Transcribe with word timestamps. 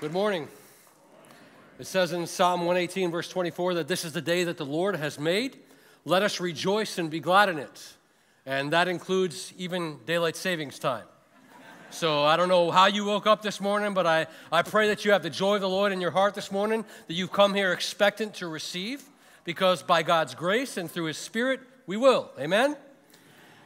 Good 0.00 0.12
morning. 0.12 0.46
It 1.80 1.88
says 1.88 2.12
in 2.12 2.28
Psalm 2.28 2.60
118, 2.60 3.10
verse 3.10 3.28
24, 3.28 3.74
that 3.74 3.88
this 3.88 4.04
is 4.04 4.12
the 4.12 4.20
day 4.20 4.44
that 4.44 4.56
the 4.56 4.64
Lord 4.64 4.94
has 4.94 5.18
made. 5.18 5.58
Let 6.04 6.22
us 6.22 6.38
rejoice 6.38 6.98
and 6.98 7.10
be 7.10 7.18
glad 7.18 7.48
in 7.48 7.58
it. 7.58 7.94
And 8.46 8.72
that 8.72 8.86
includes 8.86 9.52
even 9.58 9.98
daylight 10.06 10.36
savings 10.36 10.78
time. 10.78 11.02
So 11.90 12.22
I 12.22 12.36
don't 12.36 12.48
know 12.48 12.70
how 12.70 12.86
you 12.86 13.06
woke 13.06 13.26
up 13.26 13.42
this 13.42 13.60
morning, 13.60 13.92
but 13.92 14.06
I, 14.06 14.28
I 14.52 14.62
pray 14.62 14.86
that 14.86 15.04
you 15.04 15.10
have 15.10 15.24
the 15.24 15.30
joy 15.30 15.56
of 15.56 15.62
the 15.62 15.68
Lord 15.68 15.90
in 15.90 16.00
your 16.00 16.12
heart 16.12 16.36
this 16.36 16.52
morning, 16.52 16.84
that 17.08 17.14
you've 17.14 17.32
come 17.32 17.52
here 17.52 17.72
expectant 17.72 18.34
to 18.34 18.46
receive, 18.46 19.02
because 19.42 19.82
by 19.82 20.04
God's 20.04 20.36
grace 20.36 20.76
and 20.76 20.88
through 20.88 21.06
His 21.06 21.18
Spirit, 21.18 21.58
we 21.88 21.96
will. 21.96 22.30
Amen? 22.38 22.76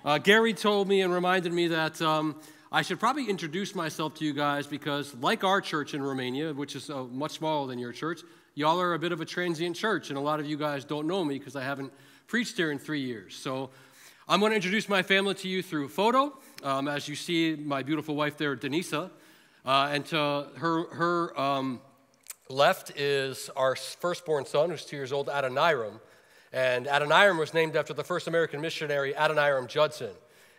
Uh, 0.02 0.16
Gary 0.16 0.54
told 0.54 0.88
me 0.88 1.02
and 1.02 1.12
reminded 1.12 1.52
me 1.52 1.68
that 1.68 2.00
um, 2.00 2.36
I 2.74 2.80
should 2.80 2.98
probably 2.98 3.28
introduce 3.28 3.74
myself 3.74 4.14
to 4.14 4.24
you 4.24 4.32
guys 4.32 4.66
because, 4.66 5.14
like 5.16 5.44
our 5.44 5.60
church 5.60 5.92
in 5.92 6.02
Romania, 6.02 6.54
which 6.54 6.74
is 6.74 6.88
uh, 6.88 7.04
much 7.04 7.32
smaller 7.32 7.66
than 7.66 7.78
your 7.78 7.92
church, 7.92 8.22
y'all 8.54 8.80
are 8.80 8.94
a 8.94 8.98
bit 8.98 9.12
of 9.12 9.20
a 9.20 9.26
transient 9.26 9.76
church, 9.76 10.08
and 10.08 10.16
a 10.16 10.20
lot 10.22 10.40
of 10.40 10.46
you 10.46 10.56
guys 10.56 10.86
don't 10.86 11.06
know 11.06 11.22
me 11.22 11.38
because 11.38 11.54
I 11.54 11.62
haven't 11.62 11.92
preached 12.26 12.56
here 12.56 12.72
in 12.72 12.78
three 12.78 13.02
years. 13.02 13.36
So 13.36 13.68
I'm 14.26 14.40
going 14.40 14.52
to 14.52 14.56
introduce 14.56 14.88
my 14.88 15.02
family 15.02 15.34
to 15.34 15.48
you 15.48 15.62
through 15.62 15.88
photo. 15.88 16.32
Um, 16.62 16.88
as 16.88 17.08
you 17.08 17.14
see, 17.14 17.56
my 17.56 17.82
beautiful 17.82 18.14
wife 18.14 18.38
there, 18.38 18.56
Denisa, 18.56 19.10
uh, 19.66 19.90
and 19.92 20.06
to 20.06 20.46
her, 20.56 20.94
her 20.94 21.38
um, 21.38 21.78
left 22.48 22.98
is 22.98 23.50
our 23.54 23.76
firstborn 23.76 24.46
son, 24.46 24.70
who's 24.70 24.86
two 24.86 24.96
years 24.96 25.12
old, 25.12 25.26
Adoniram. 25.26 26.00
And 26.54 26.86
Adoniram 26.86 27.38
was 27.38 27.52
named 27.52 27.76
after 27.76 27.92
the 27.92 28.04
first 28.04 28.28
American 28.28 28.62
missionary, 28.62 29.12
Adoniram 29.12 29.68
Judson. 29.68 30.12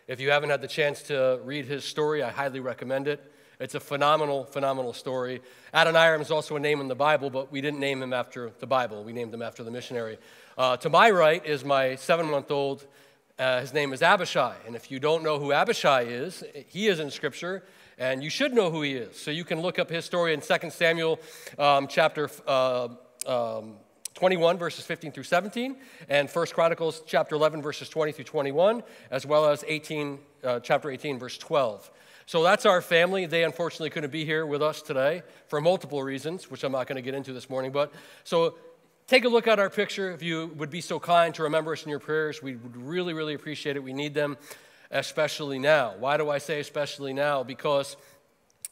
If 0.06 0.20
you 0.20 0.30
haven't 0.30 0.50
had 0.50 0.60
the 0.60 0.68
chance 0.68 1.02
to 1.04 1.40
read 1.44 1.64
his 1.64 1.82
story, 1.82 2.22
I 2.22 2.30
highly 2.30 2.60
recommend 2.60 3.08
it. 3.08 3.32
It's 3.58 3.74
a 3.74 3.80
phenomenal, 3.80 4.44
phenomenal 4.44 4.92
story. 4.92 5.40
Adoniram 5.72 6.20
is 6.20 6.30
also 6.30 6.56
a 6.56 6.60
name 6.60 6.82
in 6.82 6.88
the 6.88 6.94
Bible, 6.94 7.30
but 7.30 7.50
we 7.50 7.62
didn't 7.62 7.80
name 7.80 8.02
him 8.02 8.12
after 8.12 8.52
the 8.58 8.66
Bible. 8.66 9.02
We 9.02 9.14
named 9.14 9.32
him 9.32 9.40
after 9.40 9.64
the 9.64 9.70
missionary. 9.70 10.18
Uh, 10.58 10.76
to 10.78 10.90
my 10.90 11.10
right 11.10 11.44
is 11.46 11.64
my 11.64 11.94
seven 11.94 12.30
month 12.30 12.50
old. 12.50 12.86
Uh, 13.38 13.62
his 13.62 13.72
name 13.72 13.94
is 13.94 14.02
Abishai. 14.02 14.56
And 14.66 14.76
if 14.76 14.90
you 14.90 15.00
don't 15.00 15.22
know 15.22 15.38
who 15.38 15.52
Abishai 15.52 16.02
is, 16.02 16.44
he 16.68 16.88
is 16.88 17.00
in 17.00 17.10
Scripture, 17.10 17.64
and 17.96 18.22
you 18.22 18.28
should 18.28 18.52
know 18.52 18.70
who 18.70 18.82
he 18.82 18.92
is. 18.92 19.16
So 19.16 19.30
you 19.30 19.44
can 19.44 19.62
look 19.62 19.78
up 19.78 19.88
his 19.88 20.04
story 20.04 20.34
in 20.34 20.42
2 20.42 20.68
Samuel 20.68 21.18
um, 21.58 21.88
chapter 21.88 22.28
uh, 22.46 22.88
um, 23.26 23.76
21 24.14 24.58
verses 24.58 24.84
15 24.84 25.12
through 25.12 25.24
17 25.24 25.76
and 26.08 26.30
1 26.30 26.46
chronicles 26.48 27.02
chapter 27.06 27.34
11 27.34 27.60
verses 27.62 27.88
20 27.88 28.12
through 28.12 28.24
21 28.24 28.82
as 29.10 29.26
well 29.26 29.46
as 29.46 29.64
18 29.66 30.18
uh, 30.44 30.60
chapter 30.60 30.90
18 30.90 31.18
verse 31.18 31.36
12 31.38 31.90
so 32.26 32.42
that's 32.42 32.64
our 32.64 32.80
family. 32.80 33.26
They 33.26 33.44
unfortunately 33.44 33.90
couldn't 33.90 34.10
be 34.10 34.24
here 34.24 34.46
with 34.46 34.62
us 34.62 34.80
today 34.80 35.22
for 35.48 35.60
multiple 35.60 36.02
reasons 36.02 36.50
which 36.50 36.64
i'm 36.64 36.72
not 36.72 36.86
going 36.86 36.96
to 36.96 37.02
get 37.02 37.14
into 37.14 37.32
this 37.32 37.50
morning 37.50 37.72
but 37.72 37.92
so 38.22 38.54
take 39.06 39.24
a 39.24 39.28
look 39.28 39.46
at 39.46 39.58
our 39.58 39.68
picture. 39.68 40.10
If 40.12 40.22
you 40.22 40.52
would 40.56 40.70
be 40.70 40.80
so 40.80 40.98
kind 40.98 41.34
to 41.34 41.42
remember 41.42 41.72
us 41.72 41.82
in 41.82 41.90
your 41.90 41.98
prayers 41.98 42.42
we 42.42 42.56
would 42.56 42.76
really 42.76 43.12
really 43.12 43.34
appreciate 43.34 43.76
it. 43.76 43.82
We 43.82 43.92
need 43.92 44.14
them 44.14 44.36
especially 44.90 45.58
now. 45.58 45.94
Why 45.98 46.16
do 46.16 46.30
i 46.30 46.38
say 46.38 46.60
especially 46.60 47.12
now? 47.12 47.42
Because 47.42 47.96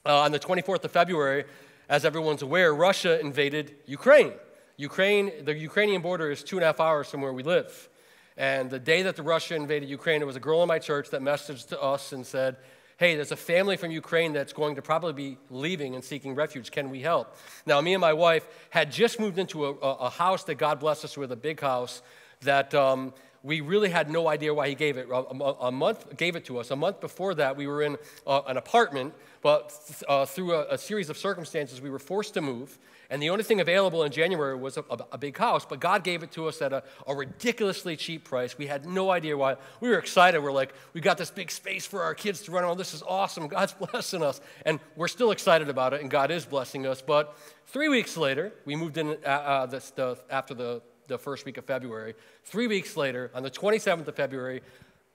uh, 0.07 0.20
on 0.20 0.33
the 0.33 0.41
24th 0.41 0.85
of 0.85 0.93
february 0.93 1.45
as 1.89 2.05
everyone's 2.05 2.43
aware 2.43 2.75
russia 2.75 3.20
invaded 3.20 3.75
ukraine 3.87 4.33
Ukraine, 4.77 5.45
the 5.45 5.55
Ukrainian 5.55 6.03
border 6.03 6.31
is 6.31 6.42
two 6.42 6.56
and 6.56 6.65
a 6.65 6.67
half 6.67 6.81
hours 6.81 7.09
from 7.09 7.20
where 7.20 7.33
we 7.33 7.42
live. 7.42 7.89
And 8.37 8.70
the 8.70 8.79
day 8.79 9.03
that 9.03 9.17
the 9.17 9.23
Russia 9.23 9.55
invaded 9.55 9.89
Ukraine, 9.89 10.20
there 10.20 10.27
was 10.27 10.37
a 10.37 10.41
girl 10.41 10.62
in 10.62 10.69
my 10.69 10.79
church 10.79 11.11
that 11.11 11.20
messaged 11.20 11.69
to 11.69 11.81
us 11.81 12.12
and 12.12 12.27
said, 12.27 12.56
Hey, 12.98 13.17
there's 13.17 13.33
a 13.33 13.37
family 13.37 13.77
from 13.77 13.91
Ukraine 13.91 14.33
that's 14.33 14.53
going 14.53 14.77
to 14.77 14.83
probably 14.83 15.12
be 15.12 15.39
leaving 15.51 15.95
and 15.95 16.05
seeking 16.05 16.34
refuge. 16.34 16.70
Can 16.70 16.89
we 16.89 17.01
help? 17.01 17.37
Now, 17.67 17.81
me 17.81 17.95
and 17.95 18.01
my 18.01 18.12
wife 18.12 18.47
had 18.70 18.92
just 18.92 19.19
moved 19.19 19.39
into 19.39 19.67
a, 19.67 19.70
a 19.73 20.11
house 20.11 20.45
that 20.45 20.55
God 20.55 20.79
blessed 20.79 21.05
us 21.05 21.17
with, 21.17 21.33
a 21.33 21.36
big 21.36 21.61
house 21.61 22.01
that 22.42 22.75
um, 22.75 23.12
we 23.43 23.61
really 23.61 23.91
had 23.91 24.11
no 24.11 24.29
idea 24.29 24.55
why 24.55 24.69
He 24.69 24.75
gave 24.75 24.97
it. 24.97 25.08
A, 25.11 25.73
month 25.73 26.17
gave 26.17 26.36
it 26.36 26.45
to 26.47 26.58
us. 26.58 26.70
A 26.70 26.77
month 26.77 27.01
before 27.01 27.35
that, 27.35 27.57
we 27.57 27.67
were 27.67 27.83
in 27.83 27.97
uh, 28.27 28.42
an 28.47 28.57
apartment, 28.57 29.14
but 29.42 29.73
uh, 30.08 30.25
through 30.25 30.55
a, 30.55 30.75
a 30.75 30.79
series 30.79 31.11
of 31.11 31.19
circumstances, 31.19 31.80
we 31.80 31.91
were 31.91 31.98
forced 31.98 32.35
to 32.35 32.41
move. 32.41 32.79
And 33.11 33.23
the 33.23 33.29
only 33.29 33.45
thing 33.45 33.61
available 33.61 34.05
in 34.05 34.11
January 34.11 34.57
was 34.57 34.79
a, 34.79 34.85
a, 34.89 34.98
a 35.13 35.19
big 35.19 35.36
house, 35.36 35.67
but 35.67 35.80
God 35.80 36.03
gave 36.03 36.23
it 36.23 36.33
to 36.33 36.47
us 36.48 36.63
at 36.63 36.73
a, 36.73 36.83
ridiculously 37.14 37.95
cheap 37.95 38.25
price. 38.25 38.57
We 38.57 38.67
had 38.67 38.86
no 38.86 39.11
idea 39.11 39.36
why. 39.36 39.57
We 39.80 39.91
were 39.91 39.98
excited. 39.98 40.41
We're 40.41 40.51
like, 40.51 40.73
we 40.95 41.03
got 41.03 41.19
this 41.19 41.30
big 41.30 41.51
space 41.51 41.85
for 41.85 42.03
our 42.03 42.14
kids 42.14 42.41
to 42.45 42.53
run 42.53 42.64
around. 42.64 42.79
This 42.79 42.95
is 42.95 43.03
awesome. 43.03 43.48
God's 43.48 43.73
blessing 43.92 44.23
us. 44.23 44.41
And 44.64 44.80
we're 44.97 45.09
still 45.09 45.30
excited 45.30 45.69
about 45.69 45.92
it, 45.92 46.01
and 46.01 46.11
God 46.11 46.30
is 46.30 46.47
blessing 46.47 46.86
us. 46.86 47.03
But 47.03 47.36
three 47.67 47.91
weeks 47.91 48.17
later, 48.17 48.55
we 48.64 48.77
moved 48.77 48.97
in 48.97 49.19
uh, 49.27 49.69
uh, 49.69 50.14
after 50.30 50.55
the, 50.55 50.80
the 51.08 51.18
first 51.18 51.45
week 51.45 51.58
of 51.58 51.64
February. 51.64 52.14
Three 52.45 52.67
weeks 52.67 52.96
later, 52.96 53.30
on 53.35 53.42
the 53.42 53.51
27th 53.51 54.07
of 54.07 54.17
February, 54.17 54.63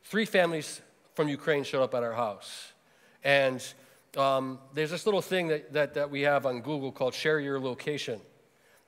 three 0.03 0.25
families 0.25 0.81
from 1.15 1.29
Ukraine 1.29 1.63
showed 1.63 1.83
up 1.83 1.93
at 1.95 2.03
our 2.03 2.13
house. 2.13 2.73
And 3.23 3.63
um, 4.15 4.59
there's 4.73 4.91
this 4.91 5.05
little 5.05 5.21
thing 5.21 5.47
that, 5.47 5.73
that, 5.73 5.93
that 5.95 6.09
we 6.09 6.21
have 6.21 6.45
on 6.45 6.61
Google 6.61 6.91
called 6.91 7.13
Share 7.13 7.39
Your 7.39 7.59
Location. 7.59 8.21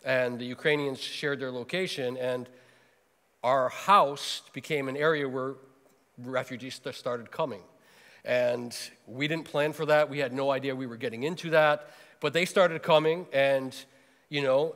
And 0.03 0.39
the 0.39 0.45
Ukrainians 0.45 0.99
shared 0.99 1.39
their 1.39 1.51
location, 1.51 2.15
and 2.17 2.47
our 3.43 3.69
house 3.69 4.43
became 4.53 4.88
an 4.88 4.95
area 4.95 5.27
where 5.27 5.55
refugees 6.17 6.79
started 6.91 7.31
coming. 7.31 7.61
And 8.23 8.77
we 9.07 9.27
didn't 9.27 9.45
plan 9.45 9.73
for 9.73 9.85
that. 9.88 10.09
We 10.09 10.19
had 10.19 10.33
no 10.33 10.51
idea 10.51 10.75
we 10.75 10.88
were 10.88 10.97
getting 10.97 11.23
into 11.23 11.49
that. 11.51 11.89
But 12.19 12.33
they 12.33 12.45
started 12.45 12.81
coming, 12.83 13.25
and, 13.31 13.75
you 14.29 14.41
know, 14.41 14.75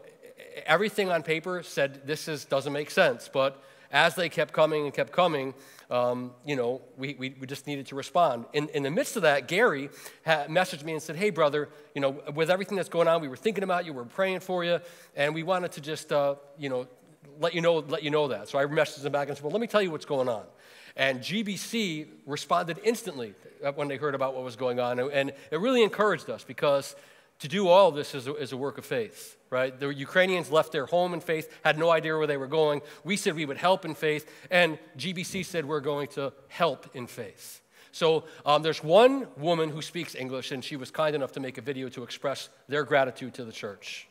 everything 0.65 1.09
on 1.09 1.23
paper 1.23 1.63
said 1.63 2.05
this 2.05 2.27
is, 2.27 2.45
doesn't 2.45 2.73
make 2.73 2.91
sense. 2.91 3.29
But 3.31 3.61
as 3.91 4.15
they 4.15 4.29
kept 4.29 4.53
coming 4.53 4.85
and 4.85 4.93
kept 4.93 5.11
coming, 5.11 5.53
um, 5.89 6.31
you 6.45 6.55
know, 6.55 6.81
we, 6.97 7.15
we, 7.19 7.35
we, 7.39 7.45
just 7.45 7.67
needed 7.67 7.85
to 7.87 7.95
respond. 7.95 8.45
In, 8.53 8.67
in 8.69 8.81
the 8.81 8.89
midst 8.89 9.15
of 9.15 9.21
that, 9.21 9.47
Gary 9.47 9.89
messaged 10.25 10.83
me 10.83 10.93
and 10.93 11.01
said, 11.01 11.15
Hey, 11.15 11.29
brother, 11.29 11.69
you 11.93 12.01
know, 12.01 12.21
with 12.33 12.49
everything 12.49 12.75
that's 12.75 12.89
going 12.89 13.07
on, 13.07 13.21
we 13.21 13.27
were 13.27 13.37
thinking 13.37 13.63
about 13.63 13.85
you, 13.85 13.93
we 13.93 14.01
are 14.01 14.05
praying 14.05 14.39
for 14.39 14.63
you, 14.63 14.79
and 15.15 15.35
we 15.35 15.43
wanted 15.43 15.71
to 15.73 15.81
just, 15.81 16.11
uh, 16.11 16.35
you 16.57 16.69
know, 16.69 16.87
let 17.39 17.53
you 17.53 17.61
know, 17.61 17.75
let 17.75 18.03
you 18.03 18.09
know 18.09 18.27
that. 18.29 18.49
So 18.49 18.57
I 18.57 18.65
messaged 18.65 19.05
him 19.05 19.11
back 19.11 19.27
and 19.27 19.37
said, 19.37 19.43
Well, 19.43 19.51
let 19.51 19.61
me 19.61 19.67
tell 19.67 19.81
you 19.81 19.91
what's 19.91 20.05
going 20.05 20.29
on. 20.29 20.43
And 20.95 21.21
GBC 21.21 22.07
responded 22.25 22.79
instantly 22.83 23.33
when 23.75 23.87
they 23.87 23.97
heard 23.97 24.13
about 24.13 24.35
what 24.35 24.43
was 24.43 24.55
going 24.55 24.79
on. 24.79 24.99
And 24.99 25.31
it 25.51 25.59
really 25.59 25.81
encouraged 25.81 26.29
us 26.29 26.43
because 26.43 26.95
to 27.39 27.47
do 27.47 27.67
all 27.67 27.89
of 27.89 27.95
this 27.95 28.15
is 28.15 28.27
a, 28.27 28.35
is 28.35 28.51
a 28.51 28.57
work 28.57 28.77
of 28.77 28.85
faith, 28.85 29.37
right? 29.49 29.77
The 29.77 29.89
Ukrainians 29.89 30.49
left 30.51 30.71
their 30.71 30.85
home 30.85 31.13
in 31.13 31.19
faith, 31.19 31.49
had 31.63 31.77
no 31.77 31.89
idea 31.89 32.17
where 32.17 32.27
they 32.27 32.37
were 32.37 32.47
going. 32.47 32.81
We 33.03 33.17
said 33.17 33.35
we 33.35 33.45
would 33.45 33.57
help 33.57 33.85
in 33.85 33.95
faith, 33.95 34.31
and 34.49 34.77
GBC 34.97 35.45
said 35.45 35.65
we're 35.65 35.81
going 35.81 36.07
to 36.09 36.33
help 36.47 36.89
in 36.95 37.07
faith. 37.07 37.61
So 37.91 38.23
um, 38.45 38.63
there's 38.63 38.83
one 38.83 39.27
woman 39.37 39.69
who 39.69 39.81
speaks 39.81 40.15
English, 40.15 40.51
and 40.51 40.63
she 40.63 40.75
was 40.75 40.89
kind 40.89 41.15
enough 41.15 41.31
to 41.33 41.39
make 41.39 41.57
a 41.57 41.61
video 41.61 41.89
to 41.89 42.03
express 42.03 42.49
their 42.67 42.83
gratitude 42.83 43.35
to 43.35 43.45
the 43.45 43.51
church. 43.51 44.07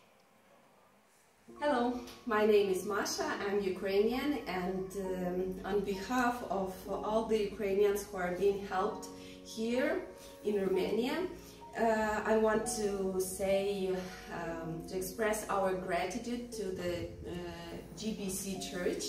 Hello, 1.61 2.01
my 2.27 2.45
name 2.45 2.71
is 2.71 2.85
Masha. 2.85 3.29
I'm 3.47 3.61
Ukrainian, 3.61 4.39
and 4.47 4.87
um, 4.97 5.55
on 5.65 5.81
behalf 5.81 6.43
of 6.51 6.75
all 6.89 7.25
the 7.25 7.39
Ukrainians 7.39 8.05
who 8.05 8.17
are 8.19 8.33
being 8.33 8.67
helped 8.67 9.09
here 9.45 10.03
in 10.45 10.61
Romania, 10.61 11.17
uh, 11.79 12.23
I 12.25 12.37
want 12.37 12.67
to 12.77 13.21
say, 13.21 13.91
um, 14.33 14.83
to 14.89 14.97
express 14.97 15.49
our 15.49 15.75
gratitude 15.75 16.53
to 16.53 16.65
the 16.65 17.07
uh, 17.07 17.35
GBC 17.97 18.71
Church 18.71 19.05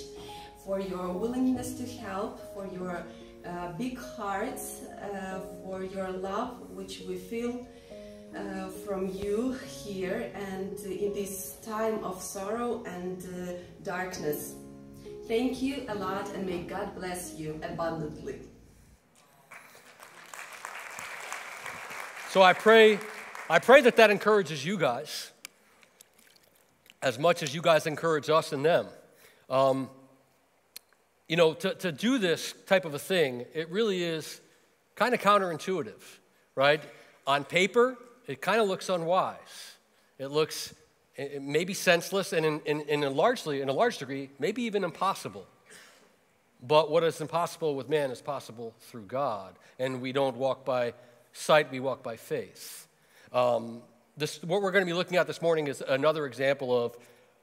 for 0.66 0.80
your 0.80 1.12
willingness 1.12 1.74
to 1.74 1.86
help, 1.86 2.54
for 2.54 2.68
your 2.68 3.06
uh, 3.46 3.74
big 3.74 3.98
hearts, 3.98 4.82
uh, 5.02 5.40
for 5.64 5.84
your 5.84 6.10
love, 6.10 6.70
which 6.70 7.02
we 7.08 7.18
feel 7.18 7.68
uh, 8.36 8.70
from 8.86 9.10
you 9.10 9.52
here 9.68 10.32
and 10.34 10.80
in 10.80 11.14
this 11.14 11.58
time 11.66 12.04
of 12.04 12.22
sorrow 12.22 12.84
and 12.86 13.24
uh, 13.24 13.54
darkness. 13.84 14.56
Thank 15.28 15.62
you 15.62 15.86
a 15.90 15.96
lot 15.96 16.34
and 16.34 16.46
may 16.46 16.64
God 16.64 16.96
bless 16.96 17.36
you 17.36 17.60
abundantly. 17.64 18.40
So 22.34 22.42
I 22.42 22.54
pray, 22.54 22.98
I 23.48 23.60
pray 23.60 23.82
that 23.82 23.98
that 23.98 24.10
encourages 24.10 24.66
you 24.66 24.76
guys 24.76 25.30
as 27.04 27.20
much 27.20 27.44
as 27.44 27.54
you 27.54 27.62
guys 27.62 27.86
encourage 27.86 28.28
us 28.28 28.54
and 28.54 28.66
them. 28.66 28.88
Um, 29.52 29.88
you 31.28 31.36
know, 31.36 31.54
to, 31.54 31.76
to 31.76 31.92
do 31.92 32.18
this 32.18 32.56
type 32.66 32.86
of 32.86 32.96
a 32.96 32.98
thing, 32.98 33.46
it 33.54 33.70
really 33.70 34.02
is 34.04 34.42
kind 34.96 35.14
of 35.14 35.22
counterintuitive, 35.22 36.02
right? 36.56 36.82
On 37.28 37.44
paper, 37.44 37.98
it 38.26 38.42
kind 38.42 38.60
of 38.60 38.68
looks 38.68 38.90
unwise. 38.90 39.76
It 40.18 40.32
looks 40.32 40.74
it 41.16 41.40
maybe 41.40 41.76
senseless 41.76 42.34
and 42.34 42.44
in, 42.44 42.62
in, 42.62 42.82
in, 42.90 43.04
a 43.04 43.12
largely, 43.12 43.62
in 43.62 43.70
a 43.70 43.74
large 43.74 44.00
degree, 44.00 44.32
maybe 44.40 44.64
even 44.64 44.84
impossible. 44.84 45.46
But 46.68 46.90
what 46.90 47.04
is 47.04 47.22
impossible 47.22 47.76
with 47.76 47.90
man 47.90 48.10
is 48.10 48.24
possible 48.24 48.74
through 48.80 49.04
God. 49.04 49.54
And 49.78 50.02
we 50.02 50.12
don't 50.12 50.36
walk 50.36 50.66
by 50.66 50.94
sight, 51.34 51.72
we 51.72 51.80
walk 51.80 52.04
by 52.04 52.16
faith. 52.16 52.88
Um, 53.34 53.82
this, 54.16 54.42
what 54.44 54.62
we're 54.62 54.72
going 54.72 54.84
to 54.84 54.90
be 54.90 54.94
looking 54.94 55.18
at 55.18 55.28
this 55.28 55.42
morning 55.42 55.68
is 55.68 55.82
another 55.82 56.26
example 56.26 56.86
of 56.86 56.98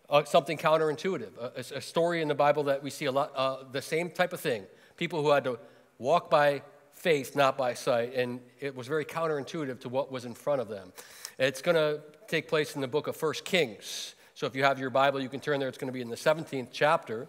uh, 0.08 0.24
something 0.24 0.56
counterintuitive, 0.56 1.36
a, 1.38 1.76
a, 1.76 1.80
story 1.80 2.22
in 2.22 2.28
the 2.28 2.34
Bible 2.34 2.64
that 2.64 2.82
we 2.82 2.90
see 2.90 3.04
a 3.04 3.12
lot, 3.12 3.32
uh, 3.34 3.64
the 3.70 3.82
same 3.82 4.10
type 4.10 4.32
of 4.32 4.40
thing. 4.40 4.64
People 4.96 5.22
who 5.22 5.30
had 5.30 5.44
to 5.44 5.58
walk 5.98 6.30
by 6.30 6.62
faith, 6.92 7.36
not 7.36 7.58
by 7.58 7.74
sight, 7.74 8.14
and 8.14 8.40
it 8.60 8.74
was 8.74 8.86
very 8.86 9.04
counterintuitive 9.04 9.80
to 9.80 9.88
what 9.88 10.10
was 10.10 10.24
in 10.24 10.34
front 10.34 10.60
of 10.60 10.68
them. 10.68 10.92
It's 11.38 11.62
going 11.62 11.76
to 11.76 12.00
take 12.28 12.48
place 12.48 12.74
in 12.74 12.80
the 12.80 12.88
book 12.88 13.06
of 13.06 13.16
First 13.16 13.44
Kings. 13.44 14.14
So 14.34 14.46
if 14.46 14.54
you 14.54 14.64
have 14.64 14.78
your 14.78 14.90
Bible, 14.90 15.20
you 15.20 15.28
can 15.28 15.40
turn 15.40 15.60
there. 15.60 15.68
It's 15.68 15.78
going 15.78 15.88
to 15.88 15.92
be 15.92 16.00
in 16.00 16.10
the 16.10 16.16
17th 16.16 16.68
chapter. 16.72 17.28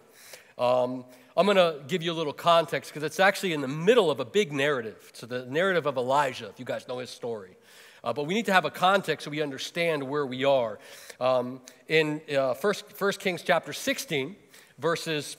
Um, 0.58 1.04
I'm 1.36 1.46
going 1.46 1.56
to 1.56 1.80
give 1.88 2.02
you 2.02 2.12
a 2.12 2.14
little 2.14 2.32
context 2.32 2.90
because 2.90 3.02
it's 3.02 3.18
actually 3.18 3.54
in 3.54 3.62
the 3.62 3.68
middle 3.68 4.10
of 4.10 4.20
a 4.20 4.24
big 4.24 4.52
narrative. 4.52 5.10
So 5.14 5.26
the 5.26 5.46
narrative 5.46 5.86
of 5.86 5.96
Elijah, 5.96 6.48
if 6.48 6.58
you 6.58 6.64
guys 6.66 6.86
know 6.86 6.98
his 6.98 7.10
story. 7.10 7.56
Uh, 8.04 8.12
but 8.12 8.26
we 8.26 8.34
need 8.34 8.46
to 8.46 8.52
have 8.52 8.64
a 8.64 8.70
context 8.70 9.24
so 9.24 9.30
we 9.30 9.40
understand 9.40 10.02
where 10.02 10.26
we 10.26 10.44
are. 10.44 10.78
Um, 11.20 11.60
in 11.88 12.20
uh, 12.36 12.54
First, 12.54 12.92
First 12.92 13.20
Kings 13.20 13.42
chapter 13.42 13.72
16, 13.72 14.36
verses 14.78 15.36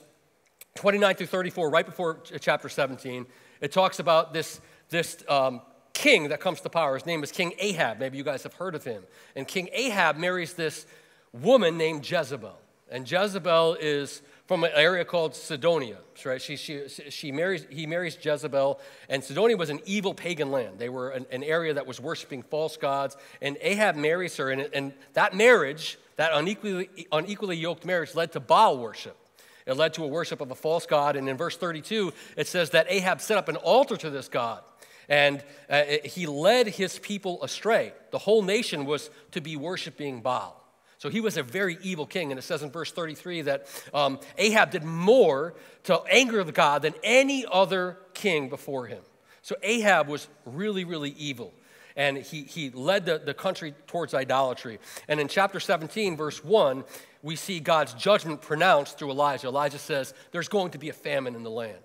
29 0.76 1.16
through 1.16 1.28
34, 1.28 1.70
right 1.70 1.86
before 1.86 2.20
chapter 2.40 2.70
17, 2.70 3.26
it 3.62 3.72
talks 3.72 4.00
about 4.00 4.34
this, 4.34 4.62
this 4.90 5.24
um, 5.30 5.62
king 5.94 6.30
that 6.30 6.40
comes 6.40 6.62
to 6.62 6.70
power. 6.70 6.96
His 6.96 7.06
name 7.06 7.22
is 7.22 7.32
King 7.32 7.54
Ahab. 7.60 8.00
Maybe 8.00 8.18
you 8.18 8.24
guys 8.24 8.44
have 8.44 8.54
heard 8.54 8.74
of 8.74 8.84
him. 8.84 9.04
And 9.36 9.48
King 9.48 9.70
Ahab 9.74 10.18
marries 10.18 10.54
this 10.54 10.88
woman 11.34 11.78
named 11.78 12.10
Jezebel. 12.10 12.58
And 12.90 13.10
Jezebel 13.10 13.78
is 13.80 14.22
from 14.46 14.64
an 14.64 14.72
area 14.76 15.06
called 15.06 15.36
Sidonia, 15.36 15.98
right? 16.26 16.42
She, 16.42 16.58
she, 16.58 16.88
she 16.88 17.32
marries, 17.32 17.66
he 17.70 17.86
marries 17.86 18.18
Jezebel, 18.22 18.80
and 19.08 19.24
Sidonia 19.24 19.56
was 19.56 19.70
an 19.70 19.80
evil 19.86 20.14
pagan 20.14 20.52
land. 20.52 20.80
They 20.80 20.90
were 20.90 21.12
an, 21.12 21.26
an 21.32 21.44
area 21.44 21.74
that 21.74 21.88
was 21.88 22.02
worshiping 22.02 22.44
false 22.44 22.76
gods, 22.76 23.16
and 23.42 23.58
Ahab 23.62 23.96
marries 23.96 24.36
her, 24.38 24.52
and, 24.52 24.70
and 24.74 24.94
that 25.14 25.34
marriage, 25.34 25.98
that 26.18 26.32
unequally, 26.34 26.90
unequally 27.12 27.56
yoked 27.56 27.86
marriage, 27.86 28.16
led 28.16 28.34
to 28.34 28.42
Baal 28.42 28.78
worship. 28.78 29.18
It 29.66 29.78
led 29.78 29.94
to 29.94 30.04
a 30.04 30.08
worship 30.08 30.42
of 30.42 30.52
a 30.52 30.56
false 30.56 30.86
god, 30.86 31.16
and 31.16 31.30
in 31.30 31.38
verse 31.38 31.56
32, 31.56 32.12
it 32.36 32.48
says 32.48 32.72
that 32.72 32.88
Ahab 32.90 33.22
set 33.22 33.38
up 33.38 33.48
an 33.48 33.56
altar 33.56 33.96
to 33.96 34.10
this 34.10 34.28
god, 34.28 34.62
and 35.08 35.42
uh, 35.70 35.84
he 36.04 36.28
led 36.28 36.68
his 36.68 37.00
people 37.00 37.42
astray. 37.44 37.94
The 38.12 38.18
whole 38.18 38.42
nation 38.42 38.86
was 38.86 39.10
to 39.32 39.40
be 39.40 39.56
worshiping 39.56 40.22
Baal. 40.22 40.63
So 41.04 41.10
he 41.10 41.20
was 41.20 41.36
a 41.36 41.44
very 41.44 41.78
evil 41.82 42.06
king. 42.06 42.32
And 42.32 42.40
it 42.40 42.44
says 42.44 42.64
in 42.64 42.72
verse 42.72 42.90
33 42.90 43.42
that 43.42 43.68
um, 43.94 44.22
Ahab 44.38 44.72
did 44.72 44.86
more 44.86 45.54
to 45.84 46.02
anger 46.10 46.46
the 46.46 46.54
God 46.54 46.82
than 46.82 46.94
any 47.04 47.46
other 47.52 47.98
king 48.14 48.48
before 48.48 48.88
him. 48.88 49.02
So 49.42 49.58
Ahab 49.64 50.08
was 50.08 50.30
really, 50.46 50.86
really 50.86 51.10
evil. 51.18 51.54
And 51.98 52.20
he, 52.20 52.44
he 52.44 52.70
led 52.70 53.06
the, 53.06 53.18
the 53.18 53.34
country 53.34 53.74
towards 53.86 54.14
idolatry. 54.14 54.80
And 55.10 55.20
in 55.20 55.28
chapter 55.28 55.60
17, 55.60 56.16
verse 56.16 56.42
1, 56.42 56.86
we 57.22 57.36
see 57.36 57.60
God's 57.60 57.94
judgment 57.96 58.42
pronounced 58.42 58.98
through 58.98 59.12
Elijah. 59.12 59.48
Elijah 59.48 59.80
says, 59.80 60.14
There's 60.32 60.48
going 60.48 60.72
to 60.72 60.78
be 60.78 60.88
a 60.88 60.94
famine 60.94 61.36
in 61.36 61.44
the 61.44 61.52
land. 61.52 61.84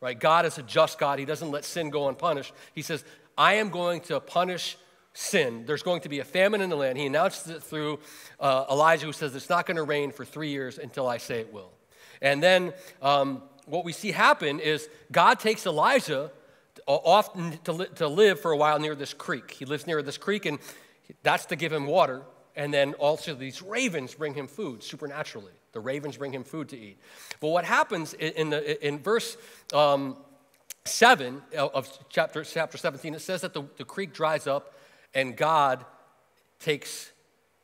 Right? 0.00 0.16
God 0.16 0.46
is 0.46 0.58
a 0.58 0.62
just 0.62 0.96
God. 0.96 1.18
He 1.18 1.24
doesn't 1.24 1.50
let 1.50 1.64
sin 1.64 1.90
go 1.90 2.08
unpunished. 2.08 2.54
He 2.72 2.82
says, 2.82 3.04
I 3.36 3.54
am 3.54 3.70
going 3.70 4.02
to 4.02 4.20
punish 4.20 4.78
sin. 5.12 5.64
There's 5.66 5.82
going 5.82 6.02
to 6.02 6.08
be 6.08 6.20
a 6.20 6.24
famine 6.24 6.60
in 6.60 6.70
the 6.70 6.76
land. 6.76 6.98
He 6.98 7.06
announces 7.06 7.48
it 7.48 7.62
through 7.62 7.98
uh, 8.38 8.66
Elijah, 8.70 9.06
who 9.06 9.12
says, 9.12 9.34
It's 9.34 9.50
not 9.50 9.66
going 9.66 9.76
to 9.76 9.82
rain 9.82 10.12
for 10.12 10.24
three 10.24 10.50
years 10.50 10.78
until 10.78 11.08
I 11.08 11.18
say 11.18 11.40
it 11.40 11.52
will. 11.52 11.72
And 12.22 12.42
then 12.42 12.72
um, 13.02 13.42
what 13.66 13.84
we 13.84 13.92
see 13.92 14.12
happen 14.12 14.60
is 14.60 14.88
God 15.10 15.40
takes 15.40 15.66
Elijah 15.66 16.30
off 16.86 17.32
to, 17.64 17.72
li- 17.72 17.86
to 17.96 18.08
live 18.08 18.40
for 18.40 18.52
a 18.52 18.56
while 18.56 18.78
near 18.78 18.94
this 18.94 19.14
creek. 19.14 19.50
He 19.52 19.64
lives 19.64 19.86
near 19.86 20.02
this 20.02 20.18
creek, 20.18 20.46
and 20.46 20.58
that's 21.22 21.46
to 21.46 21.56
give 21.56 21.72
him 21.72 21.86
water. 21.86 22.22
And 22.56 22.74
then 22.74 22.94
also 22.94 23.34
these 23.34 23.62
ravens 23.62 24.14
bring 24.14 24.34
him 24.34 24.46
food 24.46 24.82
supernaturally. 24.82 25.52
The 25.72 25.80
ravens 25.80 26.16
bring 26.16 26.34
him 26.34 26.44
food 26.44 26.68
to 26.70 26.78
eat. 26.78 26.98
But 27.40 27.48
what 27.48 27.64
happens 27.64 28.12
in, 28.14 28.50
the, 28.50 28.86
in 28.86 28.98
verse 28.98 29.36
um, 29.72 30.16
7 30.84 31.42
of 31.56 31.88
chapter, 32.08 32.42
chapter 32.42 32.76
17, 32.76 33.14
it 33.14 33.20
says 33.20 33.42
that 33.42 33.54
the, 33.54 33.62
the 33.76 33.84
creek 33.84 34.12
dries 34.12 34.46
up 34.46 34.74
and 35.14 35.36
God 35.36 35.84
takes 36.58 37.10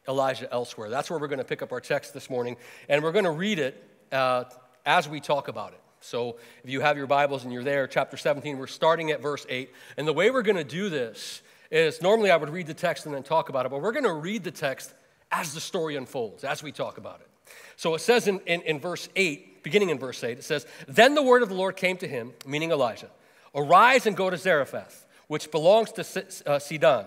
Elijah 0.09 0.53
elsewhere. 0.53 0.89
That's 0.89 1.11
where 1.11 1.19
we're 1.19 1.29
going 1.29 1.39
to 1.39 1.45
pick 1.45 1.63
up 1.63 1.73
our 1.73 1.81
text 1.81 2.15
this 2.15 2.31
morning, 2.31 2.57
and 2.89 3.03
we're 3.03 3.13
going 3.13 3.25
to 3.25 3.31
read 3.31 3.59
it 3.59 3.83
uh, 4.13 4.45
as 4.85 5.09
we 5.09 5.21
talk 5.21 5.49
about 5.49 5.73
it. 5.73 5.81
So 6.01 6.37
if 6.63 6.71
you 6.71 6.81
have 6.81 6.97
your 6.97 7.07
Bibles 7.07 7.45
and 7.45 7.53
you're 7.53 7.65
there, 7.65 7.87
chapter 7.87 8.17
17, 8.17 8.59
we're 8.59 8.67
starting 8.67 9.11
at 9.11 9.21
verse 9.21 9.45
8. 9.49 9.73
And 9.97 10.07
the 10.07 10.13
way 10.13 10.31
we're 10.31 10.43
going 10.43 10.57
to 10.57 10.65
do 10.65 10.89
this 10.89 11.43
is 11.71 12.01
normally 12.01 12.31
I 12.31 12.37
would 12.37 12.51
read 12.51 12.67
the 12.67 12.75
text 12.75 13.07
and 13.07 13.15
then 13.15 13.23
talk 13.23 13.49
about 13.49 13.67
it, 13.67 13.71
but 13.71 13.83
we're 13.83 13.93
going 13.93 14.05
to 14.05 14.13
read 14.13 14.45
the 14.45 14.53
text 14.53 14.95
as 15.33 15.53
the 15.53 15.61
story 15.61 15.97
unfolds, 15.97 16.45
as 16.45 16.63
we 16.63 16.71
talk 16.71 16.99
about 16.99 17.21
it. 17.21 17.29
So 17.77 17.95
it 17.95 18.01
says 18.01 18.29
in, 18.29 18.41
in, 18.47 18.63
in 18.63 18.79
verse 18.79 19.09
8, 19.17 19.65
beginning 19.65 19.91
in 19.91 19.99
verse 19.99 20.23
8, 20.23 20.39
it 20.39 20.45
says, 20.45 20.67
Then 20.87 21.15
the 21.15 21.23
word 21.23 21.43
of 21.43 21.49
the 21.49 21.55
Lord 21.57 21.77
came 21.77 21.97
to 21.99 22.09
him, 22.09 22.33
meaning 22.47 22.71
Elijah, 22.71 23.11
Arise 23.55 24.07
and 24.07 24.17
go 24.17 24.31
to 24.31 24.37
Zarephath, 24.37 25.07
which 25.29 25.51
belongs 25.51 25.91
to 25.93 26.03
uh, 26.47 26.59
Sidon 26.59 27.07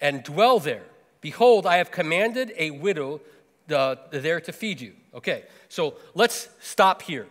and 0.00 0.22
dwell 0.22 0.58
there. 0.58 0.84
Behold, 1.20 1.66
I 1.66 1.78
have 1.78 1.90
commanded 1.90 2.52
a 2.56 2.70
widow 2.70 3.20
uh, 3.70 3.96
there 4.10 4.40
to 4.40 4.52
feed 4.52 4.80
you. 4.80 4.92
Okay, 5.14 5.44
so 5.68 5.94
let's 6.14 6.48
stop 6.60 7.02
here. 7.02 7.26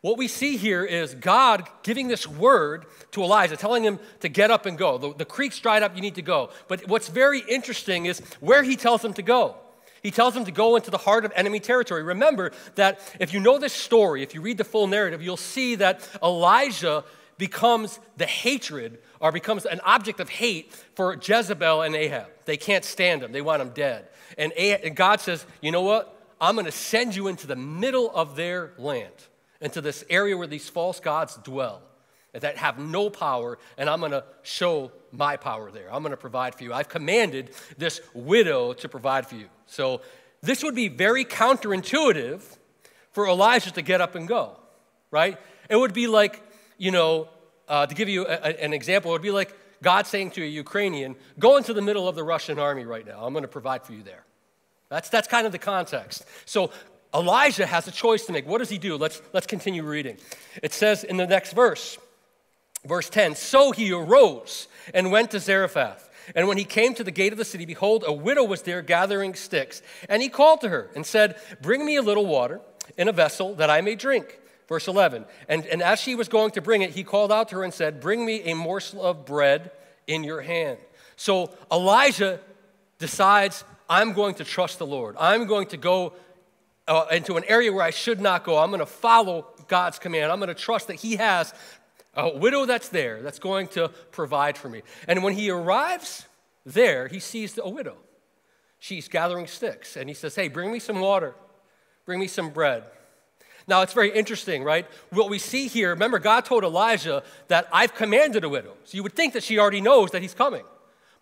What 0.00 0.18
we 0.18 0.28
see 0.28 0.58
here 0.58 0.84
is 0.84 1.14
God 1.14 1.66
giving 1.82 2.08
this 2.08 2.26
word 2.26 2.84
to 3.12 3.22
Elijah, 3.22 3.56
telling 3.56 3.82
him 3.82 3.98
to 4.20 4.28
get 4.28 4.50
up 4.50 4.66
and 4.66 4.76
go. 4.76 4.98
The, 4.98 5.14
the 5.14 5.24
creek's 5.24 5.58
dried 5.58 5.82
up, 5.82 5.96
you 5.96 6.02
need 6.02 6.16
to 6.16 6.22
go. 6.22 6.50
But 6.68 6.86
what's 6.88 7.08
very 7.08 7.40
interesting 7.40 8.04
is 8.04 8.20
where 8.40 8.62
he 8.62 8.76
tells 8.76 9.02
him 9.02 9.14
to 9.14 9.22
go. 9.22 9.56
He 10.02 10.10
tells 10.10 10.36
him 10.36 10.44
to 10.44 10.52
go 10.52 10.76
into 10.76 10.90
the 10.90 10.98
heart 10.98 11.24
of 11.24 11.32
enemy 11.34 11.58
territory. 11.58 12.02
Remember 12.02 12.52
that 12.74 13.00
if 13.18 13.32
you 13.32 13.40
know 13.40 13.58
this 13.58 13.72
story, 13.72 14.22
if 14.22 14.34
you 14.34 14.42
read 14.42 14.58
the 14.58 14.64
full 14.64 14.86
narrative, 14.86 15.22
you'll 15.22 15.38
see 15.38 15.76
that 15.76 16.06
Elijah 16.22 17.04
becomes 17.38 17.98
the 18.16 18.26
hatred 18.26 18.98
or 19.20 19.32
becomes 19.32 19.66
an 19.66 19.80
object 19.84 20.20
of 20.20 20.28
hate 20.28 20.72
for 20.94 21.14
Jezebel 21.14 21.82
and 21.82 21.94
Ahab. 21.94 22.28
They 22.44 22.56
can't 22.56 22.84
stand 22.84 23.22
him, 23.22 23.32
they 23.32 23.42
want 23.42 23.62
him 23.62 23.70
dead. 23.70 24.08
And, 24.38 24.52
God 24.96 25.20
says, 25.20 25.44
You 25.60 25.72
know 25.72 25.82
what? 25.82 26.10
I'm 26.40 26.56
going 26.56 26.66
to 26.66 26.72
send 26.72 27.14
you 27.14 27.28
into 27.28 27.46
the 27.46 27.56
middle 27.56 28.10
of 28.14 28.36
their 28.36 28.72
land, 28.76 29.12
into 29.60 29.80
this 29.80 30.04
area 30.10 30.36
where 30.36 30.46
these 30.46 30.68
false 30.68 31.00
gods 31.00 31.36
dwell 31.36 31.82
that 32.32 32.56
have 32.56 32.78
no 32.78 33.08
power, 33.08 33.58
and 33.78 33.88
I'm 33.88 34.00
going 34.00 34.12
to 34.12 34.24
show 34.42 34.90
my 35.12 35.36
power 35.36 35.70
there. 35.70 35.92
I'm 35.92 36.02
going 36.02 36.10
to 36.10 36.16
provide 36.16 36.56
for 36.56 36.64
you. 36.64 36.72
I've 36.72 36.88
commanded 36.88 37.50
this 37.78 38.00
widow 38.12 38.72
to 38.74 38.88
provide 38.88 39.26
for 39.26 39.36
you. 39.36 39.46
So, 39.66 40.00
this 40.42 40.62
would 40.62 40.74
be 40.74 40.88
very 40.88 41.24
counterintuitive 41.24 42.42
for 43.12 43.26
Elijah 43.26 43.72
to 43.72 43.80
get 43.80 44.02
up 44.02 44.14
and 44.14 44.28
go, 44.28 44.58
right? 45.10 45.38
It 45.70 45.76
would 45.76 45.94
be 45.94 46.06
like 46.06 46.42
you 46.78 46.90
know, 46.90 47.28
uh, 47.68 47.86
to 47.86 47.94
give 47.94 48.08
you 48.08 48.26
a, 48.26 48.62
an 48.62 48.72
example, 48.72 49.10
it 49.10 49.14
would 49.14 49.22
be 49.22 49.30
like 49.30 49.56
God 49.82 50.06
saying 50.06 50.32
to 50.32 50.42
a 50.42 50.46
Ukrainian, 50.46 51.16
go 51.38 51.56
into 51.56 51.72
the 51.72 51.82
middle 51.82 52.08
of 52.08 52.14
the 52.14 52.24
Russian 52.24 52.58
army 52.58 52.84
right 52.84 53.06
now. 53.06 53.24
I'm 53.24 53.32
going 53.32 53.42
to 53.42 53.48
provide 53.48 53.84
for 53.84 53.92
you 53.92 54.02
there. 54.02 54.24
That's, 54.88 55.08
that's 55.08 55.28
kind 55.28 55.46
of 55.46 55.52
the 55.52 55.58
context. 55.58 56.24
So 56.44 56.70
Elijah 57.14 57.66
has 57.66 57.86
a 57.86 57.92
choice 57.92 58.26
to 58.26 58.32
make. 58.32 58.46
What 58.46 58.58
does 58.58 58.70
he 58.70 58.78
do? 58.78 58.96
Let's, 58.96 59.22
let's 59.32 59.46
continue 59.46 59.84
reading. 59.84 60.18
It 60.62 60.72
says 60.72 61.04
in 61.04 61.16
the 61.16 61.26
next 61.26 61.52
verse, 61.52 61.98
verse 62.84 63.08
10 63.08 63.36
So 63.36 63.72
he 63.72 63.92
arose 63.92 64.68
and 64.92 65.12
went 65.12 65.30
to 65.30 65.40
Zarephath. 65.40 66.10
And 66.34 66.48
when 66.48 66.56
he 66.56 66.64
came 66.64 66.94
to 66.94 67.04
the 67.04 67.10
gate 67.10 67.32
of 67.32 67.38
the 67.38 67.44
city, 67.44 67.66
behold, 67.66 68.04
a 68.06 68.12
widow 68.12 68.44
was 68.44 68.62
there 68.62 68.80
gathering 68.82 69.34
sticks. 69.34 69.82
And 70.08 70.22
he 70.22 70.28
called 70.28 70.62
to 70.62 70.70
her 70.70 70.90
and 70.94 71.04
said, 71.04 71.36
Bring 71.60 71.84
me 71.84 71.96
a 71.96 72.02
little 72.02 72.26
water 72.26 72.60
in 72.96 73.08
a 73.08 73.12
vessel 73.12 73.54
that 73.56 73.70
I 73.70 73.80
may 73.82 73.94
drink. 73.94 74.40
Verse 74.68 74.88
11, 74.88 75.26
and, 75.48 75.66
and 75.66 75.82
as 75.82 76.00
she 76.00 76.14
was 76.14 76.28
going 76.28 76.50
to 76.52 76.62
bring 76.62 76.80
it, 76.80 76.90
he 76.90 77.04
called 77.04 77.30
out 77.30 77.50
to 77.50 77.56
her 77.56 77.64
and 77.64 77.74
said, 77.74 78.00
Bring 78.00 78.24
me 78.24 78.42
a 78.44 78.54
morsel 78.54 79.02
of 79.02 79.26
bread 79.26 79.70
in 80.06 80.24
your 80.24 80.40
hand. 80.40 80.78
So 81.16 81.50
Elijah 81.70 82.40
decides, 82.98 83.62
I'm 83.88 84.14
going 84.14 84.36
to 84.36 84.44
trust 84.44 84.78
the 84.78 84.86
Lord. 84.86 85.16
I'm 85.20 85.46
going 85.46 85.66
to 85.68 85.76
go 85.76 86.14
uh, 86.88 87.06
into 87.10 87.36
an 87.36 87.44
area 87.46 87.72
where 87.72 87.84
I 87.84 87.90
should 87.90 88.20
not 88.20 88.44
go. 88.44 88.56
I'm 88.58 88.70
going 88.70 88.80
to 88.80 88.86
follow 88.86 89.46
God's 89.68 89.98
command. 89.98 90.32
I'm 90.32 90.38
going 90.38 90.48
to 90.48 90.54
trust 90.54 90.88
that 90.88 90.96
He 90.96 91.16
has 91.16 91.52
a 92.16 92.36
widow 92.36 92.64
that's 92.64 92.88
there 92.88 93.22
that's 93.22 93.38
going 93.38 93.68
to 93.68 93.88
provide 94.10 94.56
for 94.56 94.68
me. 94.68 94.82
And 95.08 95.22
when 95.22 95.34
he 95.34 95.50
arrives 95.50 96.26
there, 96.64 97.08
he 97.08 97.18
sees 97.18 97.58
a 97.62 97.68
widow. 97.68 97.96
She's 98.78 99.08
gathering 99.08 99.46
sticks, 99.46 99.96
and 99.96 100.08
he 100.08 100.14
says, 100.14 100.34
Hey, 100.34 100.48
bring 100.48 100.70
me 100.70 100.78
some 100.78 101.00
water, 101.00 101.34
bring 102.04 102.20
me 102.20 102.26
some 102.26 102.50
bread. 102.50 102.84
Now, 103.66 103.82
it's 103.82 103.94
very 103.94 104.10
interesting, 104.10 104.62
right? 104.62 104.86
What 105.10 105.30
we 105.30 105.38
see 105.38 105.68
here, 105.68 105.90
remember, 105.90 106.18
God 106.18 106.44
told 106.44 106.64
Elijah 106.64 107.22
that 107.48 107.66
I've 107.72 107.94
commanded 107.94 108.44
a 108.44 108.48
widow. 108.48 108.74
So 108.84 108.96
you 108.96 109.02
would 109.02 109.14
think 109.14 109.32
that 109.32 109.42
she 109.42 109.58
already 109.58 109.80
knows 109.80 110.10
that 110.10 110.22
he's 110.22 110.34
coming. 110.34 110.64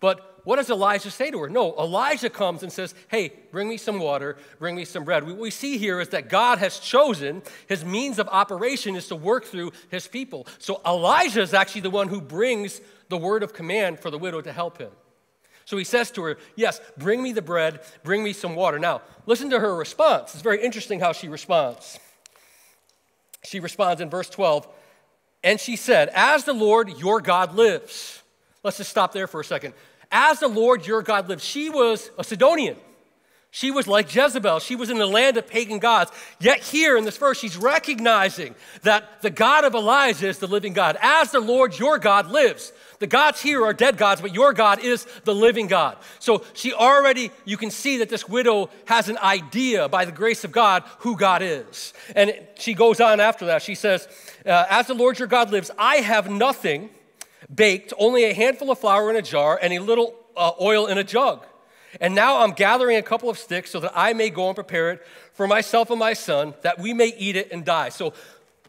But 0.01 0.41
what 0.45 0.57
does 0.57 0.69
Elijah 0.69 1.13
say 1.13 1.31
to 1.31 1.39
her? 1.39 1.49
No, 1.49 1.77
Elijah 1.79 2.29
comes 2.29 2.65
and 2.65 2.73
says, 2.73 2.95
Hey, 3.07 3.33
bring 3.53 3.69
me 3.69 3.77
some 3.77 4.01
water, 4.01 4.37
bring 4.59 4.75
me 4.75 4.85
some 4.85 5.05
bread. 5.05 5.25
What 5.25 5.37
we 5.37 5.53
see 5.53 5.79
here 5.79 6.01
is 6.01 6.09
that 6.09 6.29
God 6.29 6.59
has 6.59 6.81
chosen, 6.81 7.43
his 7.69 7.85
means 7.85 8.19
of 8.19 8.29
operation 8.29 8.97
is 8.97 9.07
to 9.09 9.15
work 9.15 9.45
through 9.45 9.71
his 9.89 10.09
people. 10.09 10.49
So 10.59 10.81
Elijah 10.85 11.43
is 11.43 11.55
actually 11.55 11.83
the 11.83 11.91
one 11.91 12.09
who 12.09 12.21
brings 12.21 12.81
the 13.09 13.17
word 13.17 13.45
of 13.45 13.53
command 13.53 14.01
for 14.01 14.11
the 14.11 14.19
widow 14.19 14.41
to 14.41 14.53
help 14.53 14.79
him. 14.79 14.91
So 15.65 15.77
he 15.77 15.85
says 15.85 16.11
to 16.13 16.23
her, 16.25 16.39
Yes, 16.57 16.81
bring 16.99 17.23
me 17.23 17.33
the 17.33 17.43
bread, 17.43 17.81
bring 18.03 18.25
me 18.25 18.33
some 18.33 18.57
water. 18.57 18.81
Now, 18.81 19.03
listen 19.27 19.51
to 19.51 19.61
her 19.61 19.77
response. 19.77 20.35
It's 20.35 20.43
very 20.43 20.61
interesting 20.65 20.99
how 20.99 21.13
she 21.13 21.29
responds. 21.29 22.01
She 23.45 23.61
responds 23.61 24.01
in 24.01 24.09
verse 24.11 24.31
12, 24.31 24.69
and 25.43 25.59
she 25.59 25.77
said, 25.77 26.11
As 26.15 26.45
the 26.45 26.53
Lord 26.53 26.91
your 26.99 27.21
God 27.21 27.55
lives. 27.55 28.23
Let's 28.63 28.77
just 28.77 28.91
stop 28.91 29.13
there 29.13 29.27
for 29.27 29.41
a 29.41 29.45
second. 29.45 29.75
As 30.11 30.41
the 30.41 30.49
Lord 30.49 30.87
your 30.87 31.03
God 31.03 31.29
lives. 31.29 31.45
She 31.45 31.71
was 31.71 32.11
a 32.19 32.25
Sidonian. 32.25 32.77
She 33.55 33.71
was 33.71 33.87
like 33.87 34.13
Jezebel. 34.13 34.61
She 34.61 34.77
was 34.77 34.89
in 34.89 34.97
the 34.97 35.07
land 35.07 35.37
of 35.37 35.47
pagan 35.47 35.79
gods. 35.79 36.11
Yet 36.41 36.61
here 36.61 36.97
in 36.97 37.05
this 37.05 37.19
verse, 37.19 37.39
she's 37.39 37.55
recognizing 37.55 38.55
that 38.81 39.21
the 39.21 39.29
God 39.29 39.65
of 39.65 39.75
Elijah 39.75 40.27
is 40.27 40.39
the 40.39 40.47
living 40.47 40.73
God. 40.73 40.97
As 41.03 41.33
the 41.33 41.41
Lord 41.41 41.79
your 41.79 41.99
God 41.99 42.31
lives. 42.31 42.73
The 42.99 43.07
gods 43.07 43.43
here 43.43 43.63
are 43.63 43.75
dead 43.75 43.99
gods, 43.99 44.23
but 44.23 44.33
your 44.33 44.55
God 44.55 44.79
is 44.83 45.07
the 45.25 45.35
living 45.35 45.67
God. 45.67 45.99
So 46.19 46.45
she 46.55 46.73
already, 46.73 47.31
you 47.45 47.59
can 47.59 47.71
see 47.71 47.99
that 47.99 48.09
this 48.09 48.27
widow 48.27 48.71
has 48.87 49.11
an 49.11 49.19
idea 49.19 49.87
by 49.87 50.07
the 50.07 50.13
grace 50.13 50.45
of 50.45 50.53
God 50.53 50.85
who 51.01 51.15
God 51.15 51.43
is. 51.43 51.93
And 52.17 52.35
she 52.59 52.73
goes 52.73 53.03
on 53.03 53.21
after 53.21 53.45
that. 53.47 53.61
She 53.61 53.75
says, 53.75 54.09
uh, 54.47 54.65
As 54.71 54.87
the 54.87 54.95
Lord 54.95 55.19
your 55.19 55.29
God 55.29 55.51
lives, 55.51 55.71
I 55.77 55.97
have 55.97 56.31
nothing 56.31 56.89
baked, 57.55 57.93
only 57.99 58.25
a 58.25 58.33
handful 58.33 58.71
of 58.71 58.79
flour 58.79 59.11
in 59.11 59.17
a 59.17 59.23
jar 59.23 59.59
and 59.61 59.75
a 59.75 59.79
little 59.79 60.15
uh, 60.39 60.53
oil 60.59 60.87
in 60.87 60.97
a 60.97 61.05
jug. 61.05 61.45
And 62.01 62.15
now 62.15 62.39
I'm 62.39 62.53
gathering 62.53 62.97
a 62.97 63.03
couple 63.03 63.29
of 63.29 63.39
sticks 63.39 63.71
so 63.71 63.81
that 63.81 63.93
I 63.95 64.13
may 64.13 64.31
go 64.31 64.47
and 64.47 64.55
prepare 64.55 64.91
it 64.93 65.07
for 65.33 65.47
myself 65.47 65.91
and 65.91 65.99
my 65.99 66.15
son, 66.15 66.55
that 66.63 66.79
we 66.79 66.95
may 66.95 67.15
eat 67.19 67.37
it 67.37 67.53
and 67.53 67.65
die. 67.65 67.91
So 67.91 68.15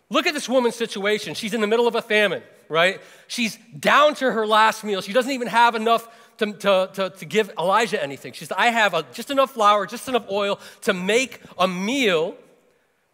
look 0.09 0.27
at 0.27 0.33
this 0.33 0.49
woman's 0.49 0.75
situation. 0.75 1.33
She's 1.33 1.53
in 1.53 1.61
the 1.61 1.67
middle 1.67 1.87
of 1.87 1.95
a 1.95 2.01
famine, 2.01 2.43
right? 2.69 3.01
She's 3.27 3.57
down 3.79 4.15
to 4.15 4.31
her 4.31 4.45
last 4.45 4.83
meal. 4.83 5.01
She 5.01 5.13
doesn't 5.13 5.31
even 5.31 5.47
have 5.47 5.75
enough 5.75 6.07
to, 6.37 6.53
to, 6.53 6.89
to, 6.93 7.09
to 7.11 7.25
give 7.25 7.51
Elijah 7.57 8.01
anything. 8.01 8.33
She 8.33 8.45
I 8.55 8.67
have 8.67 8.93
a, 8.93 9.03
just 9.13 9.31
enough 9.31 9.51
flour, 9.51 9.85
just 9.85 10.07
enough 10.07 10.29
oil 10.29 10.59
to 10.81 10.93
make 10.93 11.39
a 11.57 11.67
meal, 11.67 12.35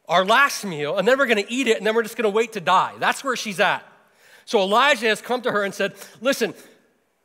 our 0.08 0.26
last 0.26 0.66
meal, 0.66 0.98
and 0.98 1.08
then 1.08 1.18
we're 1.18 1.28
going 1.28 1.44
to 1.44 1.52
eat 1.52 1.68
it, 1.68 1.78
and 1.78 1.86
then 1.86 1.96
we're 1.96 2.04
just 2.04 2.18
going 2.18 2.30
to 2.30 2.36
wait 2.36 2.54
to 2.54 2.62
die. 2.62 2.94
That's 3.00 3.24
where 3.24 3.36
she's 3.36 3.60
at. 3.60 3.86
So 4.46 4.60
Elijah 4.62 5.08
has 5.08 5.22
come 5.22 5.42
to 5.42 5.52
her 5.52 5.64
and 5.64 5.74
said, 5.74 5.94
Listen, 6.22 6.56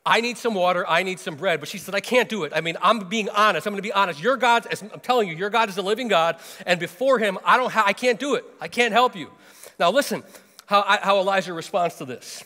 I 0.07 0.21
need 0.21 0.37
some 0.37 0.55
water, 0.55 0.87
I 0.87 1.03
need 1.03 1.19
some 1.19 1.37
bread. 1.37 1.61
But 1.61 1.69
she 1.69 1.79
said, 1.79 1.95
I 1.95 2.01
can't 2.01 2.29
do 2.29 2.45
it. 2.45 2.53
I 2.55 2.61
mean, 2.61 2.77
I'm 2.83 3.09
being 3.09 3.29
honest. 3.31 3.67
I'm 3.67 3.73
going 3.73 3.83
to 3.83 3.89
be 3.89 3.93
honest. 3.93 4.23
Your 4.23 4.37
God, 4.37 4.67
I'm 4.93 5.01
telling 5.01 5.29
you, 5.29 5.35
your 5.35 5.51
God 5.51 5.69
is 5.69 5.79
a 5.79 5.83
living 5.83 6.09
God, 6.09 6.37
and 6.67 6.79
before 6.79 7.19
him, 7.19 7.39
I 7.45 7.57
don't 7.57 7.73
ha- 7.73 7.85
I 7.87 7.95
can't 7.95 8.21
do 8.21 8.35
it. 8.35 8.45
I 8.61 8.69
can't 8.69 8.93
help 8.93 9.17
you. 9.17 9.31
Now 9.79 9.91
listen 9.91 10.23
how, 10.67 10.83
how 10.83 11.19
Elijah 11.19 11.53
responds 11.53 11.97
to 11.97 12.05
this. 12.05 12.45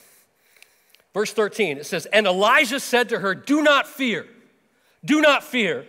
Verse 1.15 1.33
13, 1.33 1.79
it 1.79 1.87
says, 1.87 2.07
And 2.07 2.27
Elijah 2.27 2.81
said 2.81 3.09
to 3.09 3.19
her, 3.19 3.35
Do 3.35 3.63
not 3.63 3.87
fear. 3.87 4.27
Do 5.05 5.21
not 5.21 5.43
fear. 5.43 5.85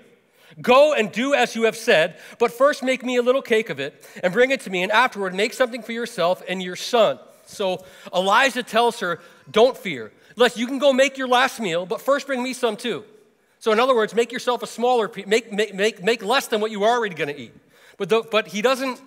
Go 0.62 0.94
and 0.94 1.12
do 1.12 1.34
as 1.34 1.56
you 1.56 1.64
have 1.64 1.76
said, 1.76 2.20
but 2.38 2.52
first 2.52 2.84
make 2.84 3.04
me 3.04 3.18
a 3.18 3.22
little 3.22 3.42
cake 3.42 3.70
of 3.70 3.80
it 3.80 4.04
and 4.24 4.34
bring 4.34 4.52
it 4.52 4.62
to 4.62 4.70
me, 4.70 4.84
and 4.84 4.92
afterward 4.92 5.34
make 5.34 5.54
something 5.54 5.84
for 5.84 5.92
yourself 5.92 6.42
and 6.48 6.62
your 6.62 6.76
son. 6.76 7.20
So 7.46 7.84
Elijah 8.14 8.64
tells 8.64 9.00
her, 9.00 9.20
Don't 9.50 9.78
fear. 9.78 10.12
Let 10.36 10.58
you 10.58 10.68
can 10.68 10.80
go 10.80 10.94
make 10.94 11.18
your 11.18 11.28
last 11.28 11.60
meal, 11.60 11.86
but 11.86 12.02
first 12.02 12.28
bring 12.28 12.44
me 12.44 12.54
some 12.54 12.78
too. 12.78 13.04
So, 13.60 13.72
in 13.72 13.80
other 13.80 13.96
words, 13.96 14.16
make 14.16 14.32
yourself 14.32 14.64
a 14.64 14.68
smaller 14.68 15.12
make, 15.26 15.52
make, 15.52 15.74
make, 15.74 16.02
make 16.02 16.24
less 16.24 16.48
than 16.48 16.62
what 16.62 16.72
you 16.72 16.84
are 16.84 16.98
already 16.98 17.16
going 17.16 17.34
to 17.34 17.40
eat. 17.40 17.54
But, 17.98 18.08
the, 18.08 18.24
but 18.30 18.48
he 18.48 18.62
doesn't 18.62 19.02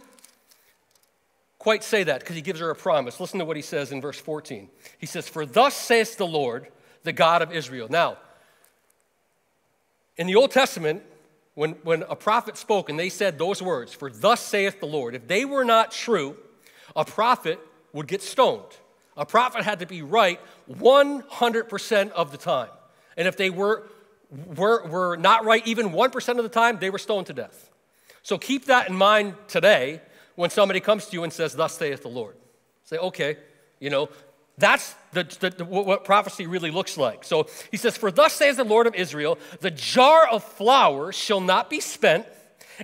quite 1.59 1.83
say 1.83 2.03
that 2.05 2.21
because 2.21 2.37
he 2.37 2.43
gives 2.43 2.61
her 2.61 2.71
a 2.71 2.75
promise. 2.75 3.19
Listen 3.19 3.39
to 3.39 3.45
what 3.45 3.57
he 3.57 3.63
says 3.63 3.93
in 3.93 4.01
verse 4.01 4.19
14. 4.19 4.69
He 4.99 5.07
says, 5.07 5.29
For 5.29 5.47
thus 5.47 5.75
saith 5.75 6.19
the 6.19 6.27
Lord, 6.27 6.69
the 7.03 7.13
God 7.13 7.41
of 7.41 7.53
Israel. 7.53 7.87
Now, 7.89 8.19
in 10.17 10.27
the 10.27 10.35
Old 10.35 10.51
Testament, 10.51 11.03
when, 11.55 11.73
when 11.83 12.03
a 12.03 12.17
prophet 12.17 12.57
spoke 12.57 12.89
and 12.89 12.99
they 12.99 13.09
said 13.09 13.39
those 13.39 13.63
words, 13.63 13.95
For 13.95 14.11
thus 14.11 14.41
saith 14.41 14.81
the 14.81 14.87
Lord, 14.87 15.15
if 15.15 15.27
they 15.27 15.45
were 15.45 15.65
not 15.65 15.93
true, 15.93 16.37
a 16.95 17.05
prophet 17.05 17.59
would 17.93 18.07
get 18.07 18.23
stoned. 18.23 18.77
A 19.17 19.27
prophet 19.27 19.65
had 19.65 19.81
to 19.81 19.87
be 19.87 20.03
right 20.03 20.41
100% 20.71 22.11
of 22.13 22.33
the 22.33 22.39
time. 22.39 22.71
And 23.17 23.29
if 23.29 23.37
they 23.37 23.51
were, 23.51 23.85
were, 24.57 24.87
were 24.87 25.17
not 25.17 25.45
right 25.45 25.67
even 25.67 25.91
1% 25.91 26.39
of 26.39 26.43
the 26.43 26.49
time, 26.49 26.79
they 26.79 26.91
were 26.91 26.99
stoned 26.99 27.27
to 27.27 27.33
death. 27.33 27.71
So 28.23 28.39
keep 28.39 28.67
that 28.67 28.89
in 28.89 28.97
mind 28.97 29.35
today 29.49 30.01
when 30.37 30.51
somebody 30.51 30.81
comes 30.81 31.07
to 31.07 31.13
you 31.13 31.25
and 31.25 31.33
says, 31.33 31.55
Thus 31.55 31.77
saith 31.77 32.03
the 32.03 32.09
Lord. 32.09 32.37
Say, 32.85 32.97
okay, 32.97 33.37
you 33.81 33.91
know, 33.91 34.09
that's 34.59 34.95
the, 35.13 35.25
the, 35.57 35.65
what 35.65 36.05
prophecy 36.05 36.47
really 36.47 36.71
looks 36.71 36.97
like. 36.97 37.25
So 37.25 37.49
he 37.71 37.77
says, 37.77 37.97
For 37.97 38.11
thus 38.11 38.35
says 38.35 38.57
the 38.57 38.65
Lord 38.65 38.87
of 38.87 38.95
Israel, 38.95 39.39
the 39.61 39.71
jar 39.71 40.29
of 40.29 40.45
flour 40.45 41.13
shall 41.13 41.41
not 41.41 41.71
be 41.71 41.81
spent, 41.81 42.27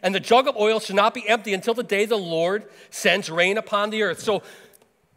and 0.02 0.14
the 0.14 0.20
jug 0.20 0.48
of 0.48 0.56
oil 0.56 0.80
shall 0.80 0.96
not 0.96 1.14
be 1.14 1.28
empty 1.28 1.54
until 1.54 1.74
the 1.74 1.82
day 1.82 2.04
the 2.04 2.16
Lord 2.16 2.64
sends 2.90 3.30
rain 3.30 3.58
upon 3.58 3.90
the 3.90 4.02
earth. 4.02 4.20
So 4.20 4.42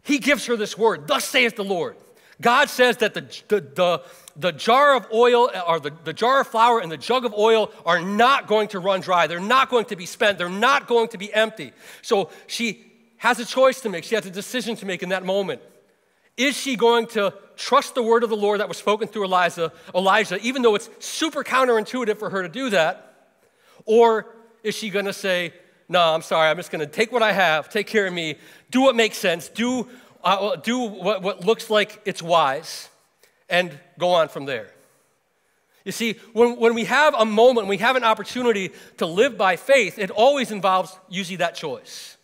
he 0.02 0.18
gives 0.18 0.46
her 0.46 0.56
this 0.56 0.76
word, 0.76 1.06
thus 1.06 1.24
saith 1.24 1.56
the 1.56 1.64
Lord. 1.64 1.96
God 2.40 2.68
says 2.68 2.96
that 2.98 3.14
the, 3.14 3.20
the, 3.48 3.60
the, 3.60 4.02
the 4.36 4.52
jar 4.52 4.96
of 4.96 5.06
oil 5.12 5.50
or 5.66 5.78
the, 5.78 5.92
the 6.04 6.12
jar 6.12 6.40
of 6.40 6.48
flour 6.48 6.80
and 6.80 6.90
the 6.90 6.96
jug 6.96 7.24
of 7.24 7.32
oil 7.34 7.70
are 7.86 8.00
not 8.00 8.48
going 8.48 8.68
to 8.68 8.80
run 8.80 9.00
dry. 9.00 9.26
They're 9.26 9.38
not 9.38 9.70
going 9.70 9.84
to 9.86 9.96
be 9.96 10.06
spent. 10.06 10.38
They're 10.38 10.48
not 10.48 10.88
going 10.88 11.08
to 11.08 11.18
be 11.18 11.32
empty. 11.32 11.72
So 12.00 12.30
she 12.48 12.84
has 13.18 13.38
a 13.38 13.44
choice 13.44 13.80
to 13.82 13.88
make. 13.88 14.02
She 14.02 14.16
has 14.16 14.26
a 14.26 14.30
decision 14.30 14.74
to 14.76 14.86
make 14.86 15.02
in 15.04 15.10
that 15.10 15.24
moment. 15.24 15.62
Is 16.36 16.56
she 16.56 16.76
going 16.76 17.06
to 17.08 17.34
trust 17.56 17.94
the 17.94 18.02
word 18.02 18.24
of 18.24 18.30
the 18.30 18.36
Lord 18.36 18.60
that 18.60 18.68
was 18.68 18.78
spoken 18.78 19.06
through 19.06 19.24
Elijah, 19.24 19.72
Elijah, 19.94 20.38
even 20.38 20.62
though 20.62 20.74
it's 20.74 20.90
super 20.98 21.44
counterintuitive 21.44 22.18
for 22.18 22.30
her 22.30 22.42
to 22.42 22.48
do 22.48 22.70
that? 22.70 23.36
Or 23.84 24.34
is 24.62 24.74
she 24.74 24.90
going 24.90 25.04
to 25.04 25.12
say, 25.12 25.52
no, 25.88 26.00
I'm 26.00 26.22
sorry, 26.22 26.48
I'm 26.48 26.56
just 26.56 26.70
going 26.70 26.80
to 26.80 26.90
take 26.90 27.12
what 27.12 27.22
I 27.22 27.32
have, 27.32 27.68
take 27.68 27.86
care 27.86 28.06
of 28.06 28.14
me, 28.14 28.36
do 28.72 28.80
what 28.80 28.96
makes 28.96 29.16
sense, 29.16 29.48
do, 29.48 29.86
uh, 30.24 30.56
do 30.56 30.80
what, 30.80 31.22
what 31.22 31.44
looks 31.44 31.70
like 31.70 32.02
it's 32.04 32.22
wise, 32.22 32.88
and 33.48 33.78
go 33.98 34.14
on 34.14 34.28
from 34.28 34.46
there. 34.46 34.72
You 35.84 35.92
see, 35.92 36.14
when, 36.32 36.58
when 36.58 36.74
we 36.74 36.84
have 36.84 37.14
a 37.14 37.24
moment, 37.24 37.68
we 37.68 37.76
have 37.78 37.96
an 37.96 38.04
opportunity 38.04 38.70
to 38.96 39.06
live 39.06 39.36
by 39.36 39.56
faith, 39.56 39.98
it 39.98 40.10
always 40.10 40.50
involves 40.50 40.96
usually 41.08 41.36
that 41.36 41.54
choice. 41.54 42.16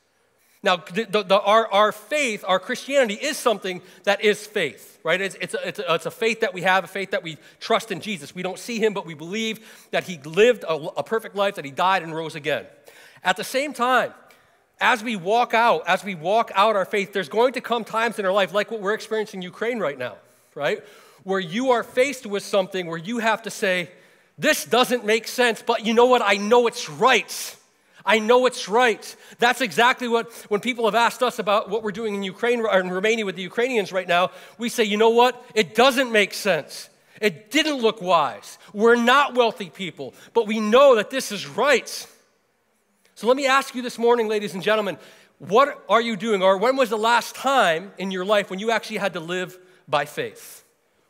Now, 0.63 0.77
the, 0.77 1.05
the, 1.05 1.23
the, 1.23 1.41
our, 1.41 1.69
our 1.73 1.93
faith, 1.93 2.45
our 2.47 2.59
Christianity 2.59 3.15
is 3.15 3.37
something 3.37 3.81
that 4.05 4.25
is 4.25 4.45
faith, 4.45 4.99
right? 5.05 5.21
It's, 5.21 5.37
it's, 5.41 5.55
a, 5.55 5.69
it's, 5.69 5.79
a, 5.79 5.95
it's, 5.95 6.07
a, 6.07 6.11
faith 6.11 6.41
that 6.41 6.53
we 6.53 6.63
have, 6.63 6.83
a 6.83 6.89
faith 6.89 7.13
that 7.13 7.23
we 7.23 7.37
trust 7.61 7.93
in 7.93 8.01
Jesus. 8.01 8.35
We 8.35 8.43
don't 8.43 8.59
see 8.59 8.79
him, 8.79 8.93
but 8.93 9.07
we 9.07 9.15
believe 9.15 9.89
that 9.93 10.05
he 10.05 10.19
lived 10.19 10.65
a, 10.65 10.75
a 10.75 11.05
perfect 11.05 11.37
life, 11.37 11.55
that 11.57 11.65
he 11.65 11.71
died 11.71 12.03
and 12.03 12.15
rose 12.15 12.35
again. 12.35 12.67
At 13.23 13.37
the 13.37 13.45
same 13.45 13.73
time, 13.73 14.13
as 14.81 15.03
we 15.03 15.17
walk 15.17 15.55
out, 15.55 15.83
as 15.87 16.05
we 16.05 16.15
walk 16.15 16.51
out 16.55 16.77
our 16.77 16.85
faith, 16.85 17.13
there's 17.13 17.29
going 17.29 17.55
to 17.55 17.61
come 17.61 17.85
times 17.85 18.19
in 18.19 18.25
our 18.25 18.33
life, 18.33 18.53
like 18.53 18.71
what 18.71 18.81
we're 18.81 18.95
experiencing 18.95 19.39
in 19.39 19.43
Ukraine 19.43 19.79
right 19.79 19.99
now, 19.99 20.15
right? 20.55 20.83
Where 21.25 21.41
you 21.41 21.71
are 21.73 21.83
faced 21.83 22.27
with 22.27 22.43
something 22.43 22.87
where 22.87 22.99
you 22.99 23.19
have 23.19 23.43
to 23.43 23.51
say, 23.51 23.91
This 24.39 24.65
doesn't 24.65 25.05
make 25.05 25.27
sense, 25.27 25.63
but 25.63 25.85
you 25.85 25.95
know 25.95 26.07
what? 26.07 26.23
I 26.25 26.37
know 26.37 26.67
it's 26.67 26.89
right. 26.89 27.57
I 28.07 28.21
know 28.21 28.47
it's 28.47 28.69
right. 28.69 29.17
That's 29.39 29.61
exactly 29.61 30.09
what, 30.09 30.33
when 30.49 30.61
people 30.61 30.87
have 30.87 30.95
asked 30.95 31.23
us 31.23 31.39
about 31.39 31.69
what 31.69 31.83
we're 31.83 31.93
doing 31.93 32.15
in 32.15 32.23
Ukraine 32.23 32.61
or 32.61 32.81
in 32.81 32.89
Romania 32.89 33.27
with 33.27 33.37
the 33.37 33.43
Ukrainians 33.43 33.93
right 33.93 34.09
now, 34.09 34.31
we 34.57 34.71
say, 34.71 34.85
you 34.85 34.97
know 34.97 35.11
what? 35.11 35.45
It 35.55 35.75
doesn't 35.75 36.11
make 36.11 36.33
sense. 36.33 36.89
It 37.21 37.51
didn't 37.51 37.83
look 37.83 38.01
wise. 38.01 38.59
We're 38.73 38.97
not 38.97 39.35
wealthy 39.35 39.69
people, 39.69 40.15
but 40.33 40.47
we 40.47 40.59
know 40.59 40.97
that 40.97 41.11
this 41.11 41.33
is 41.33 41.47
right. 41.47 42.07
So 43.19 43.27
let 43.27 43.37
me 43.37 43.49
ask 43.49 43.75
you 43.75 43.83
this 43.83 43.99
morning, 43.99 44.29
ladies 44.29 44.55
and 44.55 44.63
gentlemen, 44.63 44.97
what 45.41 45.85
are 45.89 46.01
you 46.01 46.15
doing? 46.15 46.41
Or 46.41 46.57
when 46.57 46.77
was 46.77 46.89
the 46.89 46.97
last 46.97 47.35
time 47.35 47.91
in 47.99 48.13
your 48.13 48.25
life 48.25 48.49
when 48.49 48.61
you 48.61 48.71
actually 48.71 48.99
had 48.99 49.15
to 49.15 49.19
live 49.19 49.59
by 49.89 50.05
faith? 50.05 50.65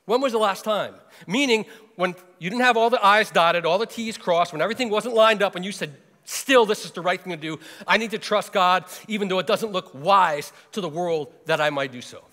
When 0.07 0.23
was 0.23 0.33
the 0.33 0.39
last 0.39 0.65
time? 0.65 0.95
Meaning, 1.27 1.67
when 1.97 2.15
you 2.39 2.49
didn't 2.49 2.63
have 2.63 2.79
all 2.79 2.89
the 2.89 3.05
I's 3.05 3.31
dotted, 3.31 3.67
all 3.67 3.77
the 3.77 3.85
T's 3.85 4.17
crossed, 4.17 4.55
when 4.55 4.63
everything 4.63 4.89
wasn't 4.89 5.17
lined 5.17 5.43
up, 5.43 5.55
and 5.55 5.63
you 5.63 5.71
said, 5.71 5.95
Still, 6.25 6.65
this 6.65 6.87
is 6.87 6.93
the 6.93 7.03
right 7.03 7.21
thing 7.21 7.33
to 7.33 7.37
do. 7.37 7.61
I 7.87 7.99
need 7.99 8.13
to 8.13 8.19
trust 8.19 8.55
God, 8.55 8.87
even 9.07 9.29
though 9.29 9.39
it 9.39 9.47
doesn't 9.47 9.73
look 9.73 9.91
wise 9.93 10.51
to 10.73 10.81
the 10.81 10.89
world 10.89 11.31
that 11.45 11.61
I 11.61 11.69
might 11.69 11.93
do 11.93 12.01
so. 12.01 12.25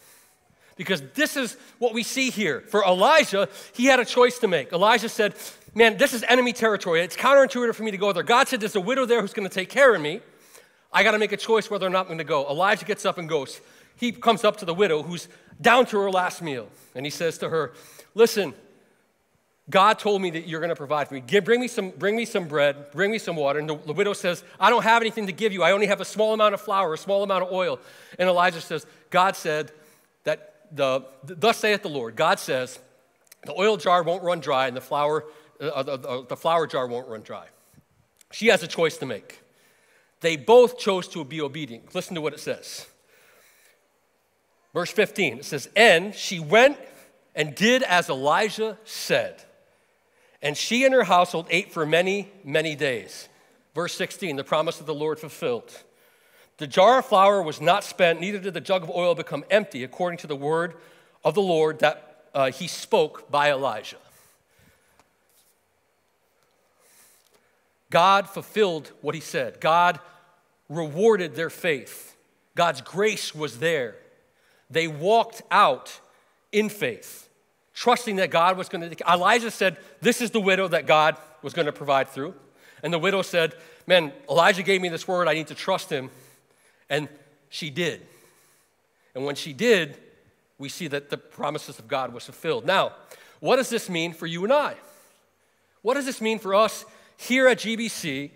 Because 0.77 1.01
this 1.15 1.35
is 1.35 1.57
what 1.79 1.93
we 1.93 2.03
see 2.03 2.29
here. 2.29 2.61
For 2.69 2.81
Elijah, 2.85 3.49
he 3.73 3.87
had 3.87 3.99
a 3.99 4.05
choice 4.05 4.39
to 4.39 4.47
make. 4.47 4.71
Elijah 4.71 5.09
said, 5.09 5.35
man, 5.75 5.97
this 5.97 6.13
is 6.13 6.23
enemy 6.23 6.53
territory. 6.53 7.01
It's 7.01 7.15
counterintuitive 7.15 7.75
for 7.75 7.83
me 7.83 7.91
to 7.91 7.97
go 7.97 8.11
there. 8.13 8.23
God 8.23 8.47
said 8.47 8.61
there's 8.61 8.75
a 8.75 8.81
widow 8.81 9.05
there 9.05 9.21
who's 9.21 9.33
going 9.33 9.47
to 9.47 9.53
take 9.53 9.69
care 9.69 9.93
of 9.93 10.01
me. 10.01 10.21
I 10.91 11.03
got 11.03 11.11
to 11.11 11.19
make 11.19 11.33
a 11.33 11.37
choice 11.37 11.69
whether 11.69 11.85
or 11.85 11.89
not 11.89 12.01
I'm 12.01 12.07
going 12.07 12.17
to 12.19 12.23
go. 12.23 12.49
Elijah 12.49 12.85
gets 12.85 13.05
up 13.05 13.17
and 13.17 13.27
goes. 13.27 13.59
He 13.97 14.11
comes 14.13 14.43
up 14.43 14.57
to 14.57 14.65
the 14.65 14.73
widow 14.73 15.03
who's 15.03 15.27
down 15.59 15.85
to 15.87 15.99
her 15.99 16.09
last 16.09 16.41
meal. 16.41 16.69
And 16.95 17.05
he 17.05 17.09
says 17.09 17.37
to 17.39 17.49
her, 17.49 17.73
Listen, 18.13 18.53
God 19.69 19.99
told 19.99 20.21
me 20.21 20.29
that 20.31 20.47
you're 20.47 20.59
going 20.59 20.69
to 20.69 20.75
provide 20.75 21.07
for 21.07 21.15
me. 21.15 21.21
Give, 21.21 21.43
bring, 21.43 21.59
me 21.59 21.67
some, 21.67 21.89
bring 21.89 22.15
me 22.15 22.23
some 22.25 22.47
bread, 22.47 22.91
bring 22.91 23.11
me 23.11 23.17
some 23.17 23.35
water. 23.35 23.59
And 23.59 23.69
the, 23.69 23.75
the 23.75 23.93
widow 23.93 24.13
says, 24.13 24.43
I 24.59 24.69
don't 24.69 24.83
have 24.83 25.01
anything 25.01 25.25
to 25.25 25.33
give 25.33 25.51
you. 25.51 25.63
I 25.63 25.71
only 25.71 25.87
have 25.87 26.01
a 26.01 26.05
small 26.05 26.33
amount 26.33 26.53
of 26.53 26.61
flour, 26.61 26.93
a 26.93 26.97
small 26.97 27.23
amount 27.23 27.43
of 27.43 27.51
oil. 27.51 27.79
And 28.19 28.29
Elijah 28.29 28.61
says, 28.61 28.85
God 29.09 29.35
said 29.35 29.71
that, 30.23 30.53
the, 30.71 31.03
thus 31.23 31.57
saith 31.57 31.81
the 31.81 31.89
Lord, 31.89 32.15
God 32.15 32.39
says, 32.39 32.79
The 33.45 33.59
oil 33.59 33.77
jar 33.77 34.03
won't 34.03 34.23
run 34.23 34.39
dry, 34.39 34.67
and 34.67 34.77
the 34.77 34.81
flour, 34.81 35.25
uh, 35.61 35.83
the, 35.83 36.25
the 36.27 36.37
flour 36.37 36.67
jar 36.67 36.87
won't 36.87 37.07
run 37.07 37.21
dry. 37.21 37.47
She 38.31 38.47
has 38.47 38.63
a 38.63 38.67
choice 38.67 38.97
to 38.97 39.05
make. 39.05 39.41
They 40.21 40.35
both 40.35 40.77
chose 40.77 41.07
to 41.09 41.23
be 41.23 41.41
obedient. 41.41 41.93
Listen 41.93 42.15
to 42.15 42.21
what 42.21 42.33
it 42.33 42.39
says. 42.39 42.87
Verse 44.73 44.91
15, 44.91 45.39
it 45.39 45.45
says, 45.45 45.69
And 45.75 46.13
she 46.13 46.39
went 46.39 46.77
and 47.35 47.55
did 47.55 47.83
as 47.83 48.09
Elijah 48.09 48.77
said. 48.83 49.43
And 50.41 50.57
she 50.57 50.83
and 50.83 50.93
her 50.93 51.03
household 51.03 51.47
ate 51.49 51.71
for 51.71 51.85
many, 51.85 52.31
many 52.43 52.75
days. 52.75 53.29
Verse 53.73 53.93
16, 53.95 54.35
the 54.35 54.43
promise 54.43 54.79
of 54.79 54.85
the 54.85 54.93
Lord 54.93 55.19
fulfilled. 55.19 55.71
The 56.57 56.67
jar 56.67 56.99
of 56.99 57.05
flour 57.05 57.41
was 57.41 57.59
not 57.59 57.83
spent, 57.83 58.21
neither 58.21 58.39
did 58.39 58.53
the 58.53 58.61
jug 58.61 58.83
of 58.83 58.89
oil 58.89 59.15
become 59.15 59.43
empty, 59.49 59.83
according 59.83 60.17
to 60.19 60.27
the 60.27 60.35
word 60.35 60.75
of 61.23 61.33
the 61.35 61.41
Lord 61.41 61.79
that 61.79 62.25
uh, 62.33 62.51
he 62.51 62.67
spoke 62.67 63.29
by 63.29 63.51
Elijah. 63.51 63.97
God 67.95 68.27
fulfilled 68.27 68.91
what 68.99 69.15
he 69.15 69.21
said. 69.21 69.61
God 69.61 70.01
rewarded 70.67 71.33
their 71.33 71.49
faith. 71.49 72.17
God's 72.53 72.81
grace 72.81 73.33
was 73.33 73.59
there. 73.59 73.95
They 74.69 74.85
walked 74.85 75.43
out 75.49 76.01
in 76.51 76.67
faith, 76.67 77.29
trusting 77.73 78.17
that 78.17 78.31
God 78.31 78.57
was 78.57 78.67
going 78.67 78.89
to. 78.89 79.09
Elijah 79.09 79.49
said, 79.49 79.77
This 80.01 80.19
is 80.19 80.31
the 80.31 80.41
widow 80.41 80.67
that 80.67 80.87
God 80.87 81.15
was 81.41 81.53
going 81.53 81.67
to 81.67 81.71
provide 81.71 82.09
through. 82.09 82.33
And 82.83 82.91
the 82.91 82.99
widow 82.99 83.21
said, 83.21 83.55
Man, 83.87 84.11
Elijah 84.29 84.63
gave 84.63 84.81
me 84.81 84.89
this 84.89 85.07
word. 85.07 85.29
I 85.29 85.33
need 85.33 85.47
to 85.47 85.55
trust 85.55 85.89
him. 85.89 86.09
And 86.89 87.07
she 87.47 87.69
did. 87.69 88.05
And 89.13 89.23
when 89.23 89.35
she 89.35 89.53
did, 89.53 89.97
we 90.57 90.67
see 90.67 90.89
that 90.89 91.09
the 91.09 91.17
promises 91.17 91.79
of 91.79 91.87
God 91.87 92.13
was 92.13 92.25
fulfilled. 92.25 92.65
Now, 92.65 92.91
what 93.39 93.55
does 93.55 93.69
this 93.69 93.89
mean 93.89 94.11
for 94.11 94.27
you 94.27 94.43
and 94.43 94.51
I? 94.51 94.75
What 95.81 95.93
does 95.93 96.05
this 96.05 96.19
mean 96.19 96.39
for 96.39 96.55
us 96.55 96.83
here 97.17 97.47
at 97.47 97.59
GBC, 97.59 98.31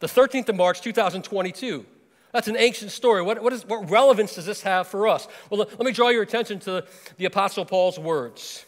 the 0.00 0.06
13th 0.06 0.48
of 0.48 0.56
March, 0.56 0.80
2022? 0.80 1.86
That's 2.32 2.48
an 2.48 2.56
ancient 2.56 2.90
story. 2.90 3.22
What, 3.22 3.40
what, 3.42 3.52
is, 3.52 3.64
what 3.64 3.88
relevance 3.88 4.34
does 4.34 4.44
this 4.44 4.62
have 4.62 4.88
for 4.88 5.06
us? 5.06 5.28
Well, 5.50 5.60
let, 5.60 5.78
me 5.78 5.92
draw 5.92 6.08
your 6.08 6.22
attention 6.22 6.58
to 6.60 6.84
the 7.16 7.26
Apostle 7.26 7.64
Paul's 7.64 7.98
words 7.98 8.66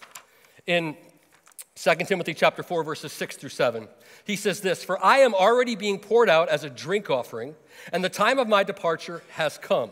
in 0.66 0.96
2 1.74 1.94
Timothy 2.06 2.32
chapter 2.32 2.62
4, 2.62 2.84
verses 2.84 3.12
6 3.12 3.36
through 3.36 3.50
7. 3.50 3.88
He 4.24 4.36
says 4.36 4.60
this 4.60 4.84
For 4.84 5.04
I 5.04 5.18
am 5.18 5.34
already 5.34 5.74
being 5.74 5.98
poured 5.98 6.30
out 6.30 6.48
as 6.48 6.62
a 6.62 6.70
drink 6.70 7.10
offering, 7.10 7.56
and 7.92 8.04
the 8.04 8.08
time 8.08 8.38
of 8.38 8.48
my 8.48 8.62
departure 8.62 9.22
has 9.30 9.58
come. 9.58 9.90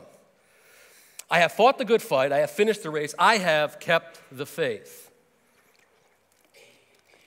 I 1.29 1.41
have 1.41 1.53
fought 1.53 1.79
the 1.79 1.85
good 1.85 2.01
fight, 2.03 2.33
I 2.33 2.39
have 2.39 2.51
finished 2.51 2.85
the 2.85 2.91
race, 2.91 3.15
I 3.19 3.39
have 3.39 3.81
kept 3.81 4.21
the 4.31 4.47
faith. 4.47 5.04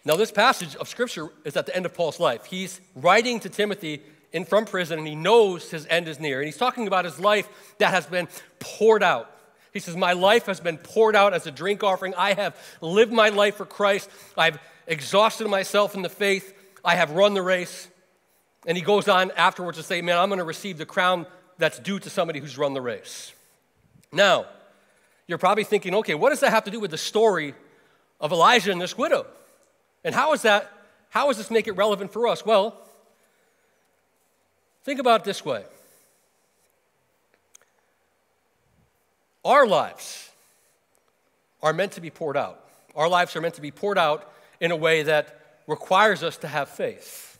Now, 0.08 0.16
this 0.16 0.32
passage 0.32 0.74
of 0.78 0.88
scripture 0.88 1.28
is 1.44 1.58
at 1.58 1.66
the 1.66 1.76
end 1.76 1.86
of 1.86 1.94
Paul's 1.94 2.18
life. 2.18 2.46
He's 2.46 2.80
writing 2.96 3.42
to 3.42 3.50
Timothy 3.50 4.02
in 4.32 4.46
from 4.46 4.64
prison 4.64 5.00
and 5.00 5.06
he 5.06 5.16
knows 5.16 5.70
his 5.70 5.86
end 5.88 6.08
is 6.08 6.18
near. 6.18 6.40
And 6.40 6.46
he's 6.46 6.56
talking 6.56 6.88
about 6.88 7.04
his 7.04 7.20
life 7.20 7.50
that 7.80 7.90
has 7.90 8.06
been 8.06 8.30
poured 8.58 9.04
out. 9.04 9.30
He 9.74 9.82
says, 9.82 9.98
My 9.98 10.14
life 10.14 10.46
has 10.46 10.62
been 10.62 10.78
poured 10.78 11.18
out 11.18 11.34
as 11.34 11.46
a 11.46 11.52
drink 11.52 11.84
offering. 11.84 12.14
I 12.16 12.36
have 12.36 12.56
lived 12.80 13.12
my 13.12 13.28
life 13.28 13.56
for 13.56 13.66
Christ. 13.66 14.10
I've 14.38 14.60
exhausted 14.88 15.50
myself 15.50 15.94
in 15.94 16.04
the 16.04 16.10
faith. 16.10 16.54
I 16.86 16.96
have 16.96 17.12
run 17.12 17.34
the 17.34 17.42
race. 17.42 17.90
And 18.66 18.78
he 18.78 18.84
goes 18.86 19.10
on 19.10 19.32
afterwards 19.32 19.78
to 19.78 19.84
say, 19.84 20.02
Man, 20.02 20.18
I'm 20.18 20.30
going 20.30 20.40
to 20.40 20.46
receive 20.46 20.78
the 20.78 20.86
crown 20.86 21.26
that's 21.58 21.80
due 21.80 22.00
to 22.00 22.10
somebody 22.10 22.40
who's 22.40 22.58
run 22.58 22.74
the 22.74 22.82
race. 22.82 23.34
Now, 24.14 24.46
you're 25.28 25.38
probably 25.38 25.66
thinking, 25.66 25.96
okay, 25.96 26.16
what 26.16 26.30
does 26.30 26.40
that 26.40 26.52
have 26.52 26.64
to 26.64 26.72
do 26.72 26.80
with 26.80 26.92
the 26.92 26.98
story 26.98 27.56
of 28.22 28.32
Elijah 28.32 28.72
and 28.72 28.80
this 28.80 28.98
widow? 28.98 29.26
And 30.04 30.16
how 30.16 30.34
is 30.34 30.44
that, 30.44 30.72
how 31.10 31.28
does 31.28 31.38
this 31.38 31.52
make 31.52 31.68
it 31.68 31.74
relevant 31.74 32.12
for 32.12 32.28
us? 32.28 32.46
Well, 32.46 32.88
Think 34.88 35.02
about 35.02 35.20
it 35.20 35.24
this 35.26 35.44
way 35.44 35.66
our 39.44 39.68
lives 39.68 40.30
are 41.62 41.74
meant 41.74 41.92
to 41.94 42.02
be 42.02 42.10
poured 42.10 42.38
out. 42.38 42.64
Our 42.96 43.10
lives 43.10 43.36
are 43.36 43.42
meant 43.42 43.56
to 43.56 43.62
be 43.62 43.70
poured 43.70 43.98
out 43.98 44.32
in 44.62 44.72
a 44.72 44.78
way 44.78 45.04
that 45.04 45.60
requires 45.68 46.24
us 46.24 46.38
to 46.38 46.48
have 46.48 46.70
faith. 46.70 47.38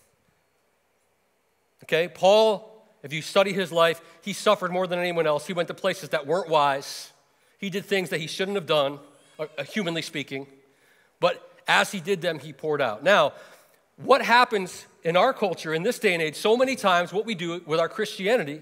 Okay, 1.86 2.10
Paul, 2.10 2.86
if 3.02 3.14
you 3.14 3.22
study 3.22 3.54
his 3.54 3.72
life, 3.72 4.02
he 4.22 4.34
suffered 4.34 4.74
more 4.74 4.86
than 4.86 5.00
anyone 5.00 5.26
else. 5.26 5.48
He 5.48 5.54
went 5.54 5.70
to 5.70 5.74
places 5.74 6.10
that 6.10 6.28
weren't 6.28 6.50
wise. 6.50 7.14
He 7.60 7.70
did 7.70 7.86
things 7.86 8.10
that 8.10 8.20
he 8.20 8.28
shouldn't 8.28 8.56
have 8.56 8.66
done, 8.66 9.00
uh, 9.40 9.64
humanly 9.64 10.02
speaking. 10.02 10.48
But 11.22 11.42
as 11.68 11.92
he 11.92 12.00
did 12.00 12.22
them, 12.22 12.40
he 12.40 12.54
poured 12.54 12.82
out. 12.82 13.04
Now, 13.04 13.34
what 13.98 14.22
happens 14.22 14.86
in 15.04 15.18
our 15.18 15.34
culture 15.34 15.74
in 15.74 15.84
this 15.84 16.00
day 16.00 16.14
and 16.14 16.22
age, 16.22 16.36
so 16.36 16.56
many 16.56 16.76
times 16.76 17.12
what 17.12 17.26
we 17.26 17.36
do 17.36 17.62
with 17.66 17.80
our 17.80 17.90
Christianity 17.90 18.62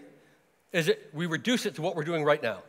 is 0.71 0.87
that 0.87 1.09
we 1.13 1.25
reduce 1.25 1.65
it 1.65 1.75
to 1.75 1.81
what 1.81 1.95
we're 1.95 2.03
doing 2.03 2.23
right 2.23 2.41
now. 2.41 2.59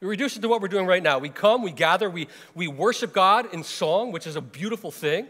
We 0.00 0.08
reduce 0.08 0.36
it 0.36 0.40
to 0.40 0.48
what 0.48 0.60
we're 0.60 0.68
doing 0.68 0.86
right 0.86 1.02
now. 1.02 1.18
We 1.18 1.30
come, 1.30 1.62
we 1.62 1.70
gather, 1.70 2.10
we, 2.10 2.28
we 2.54 2.68
worship 2.68 3.12
God 3.12 3.52
in 3.54 3.62
song, 3.62 4.12
which 4.12 4.26
is 4.26 4.36
a 4.36 4.40
beautiful 4.40 4.90
thing. 4.90 5.26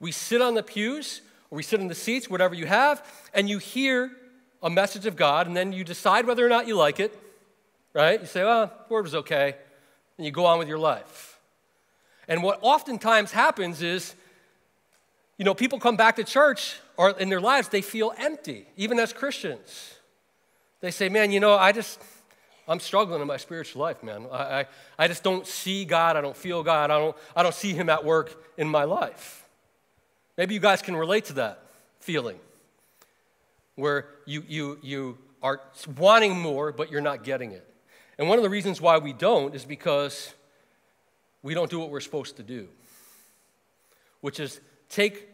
We 0.00 0.10
sit 0.10 0.42
on 0.42 0.54
the 0.54 0.62
pews, 0.62 1.20
or 1.50 1.56
we 1.56 1.62
sit 1.62 1.80
in 1.80 1.88
the 1.88 1.94
seats, 1.94 2.28
whatever 2.28 2.54
you 2.54 2.66
have, 2.66 3.06
and 3.34 3.48
you 3.48 3.58
hear 3.58 4.10
a 4.62 4.70
message 4.70 5.06
of 5.06 5.16
God, 5.16 5.46
and 5.46 5.56
then 5.56 5.72
you 5.72 5.84
decide 5.84 6.26
whether 6.26 6.44
or 6.44 6.48
not 6.48 6.66
you 6.66 6.74
like 6.76 6.98
it, 6.98 7.16
right? 7.92 8.20
You 8.20 8.26
say, 8.26 8.42
well, 8.42 8.66
the 8.66 8.92
word 8.92 9.04
was 9.04 9.14
okay, 9.14 9.54
and 10.16 10.24
you 10.24 10.32
go 10.32 10.44
on 10.44 10.58
with 10.58 10.68
your 10.68 10.78
life. 10.78 11.29
And 12.30 12.42
what 12.42 12.60
oftentimes 12.62 13.32
happens 13.32 13.82
is 13.82 14.14
you 15.40 15.44
know, 15.44 15.54
people 15.54 15.80
come 15.80 15.96
back 15.96 16.16
to 16.16 16.24
church 16.24 16.78
or 16.98 17.12
in 17.12 17.30
their 17.30 17.40
lives, 17.40 17.70
they 17.70 17.80
feel 17.80 18.12
empty, 18.18 18.66
even 18.76 18.98
as 18.98 19.10
Christians. 19.10 19.94
They 20.82 20.90
say, 20.90 21.08
man, 21.08 21.32
you 21.32 21.40
know, 21.40 21.56
I 21.56 21.72
just, 21.72 21.98
I'm 22.68 22.78
struggling 22.78 23.22
in 23.22 23.26
my 23.26 23.38
spiritual 23.38 23.80
life, 23.80 24.02
man. 24.02 24.26
I, 24.30 24.36
I, 24.36 24.66
I 24.98 25.08
just 25.08 25.22
don't 25.22 25.46
see 25.46 25.86
God. 25.86 26.16
I 26.16 26.20
don't 26.20 26.36
feel 26.36 26.62
God. 26.62 26.90
I 26.90 26.98
don't, 26.98 27.16
I 27.34 27.42
don't 27.42 27.54
see 27.54 27.72
Him 27.72 27.88
at 27.88 28.04
work 28.04 28.52
in 28.58 28.68
my 28.68 28.84
life. 28.84 29.48
Maybe 30.36 30.52
you 30.52 30.60
guys 30.60 30.82
can 30.82 30.94
relate 30.94 31.24
to 31.26 31.32
that 31.32 31.62
feeling 32.00 32.38
where 33.76 34.08
you, 34.26 34.44
you, 34.46 34.78
you 34.82 35.18
are 35.42 35.62
wanting 35.96 36.38
more, 36.38 36.70
but 36.70 36.90
you're 36.90 37.00
not 37.00 37.24
getting 37.24 37.52
it. 37.52 37.66
And 38.18 38.28
one 38.28 38.36
of 38.36 38.44
the 38.44 38.50
reasons 38.50 38.78
why 38.78 38.98
we 38.98 39.14
don't 39.14 39.54
is 39.54 39.64
because 39.64 40.34
we 41.42 41.54
don't 41.54 41.70
do 41.70 41.78
what 41.78 41.90
we're 41.90 42.00
supposed 42.00 42.36
to 42.36 42.42
do, 42.42 42.68
which 44.20 44.40
is 44.40 44.60
take 44.88 45.28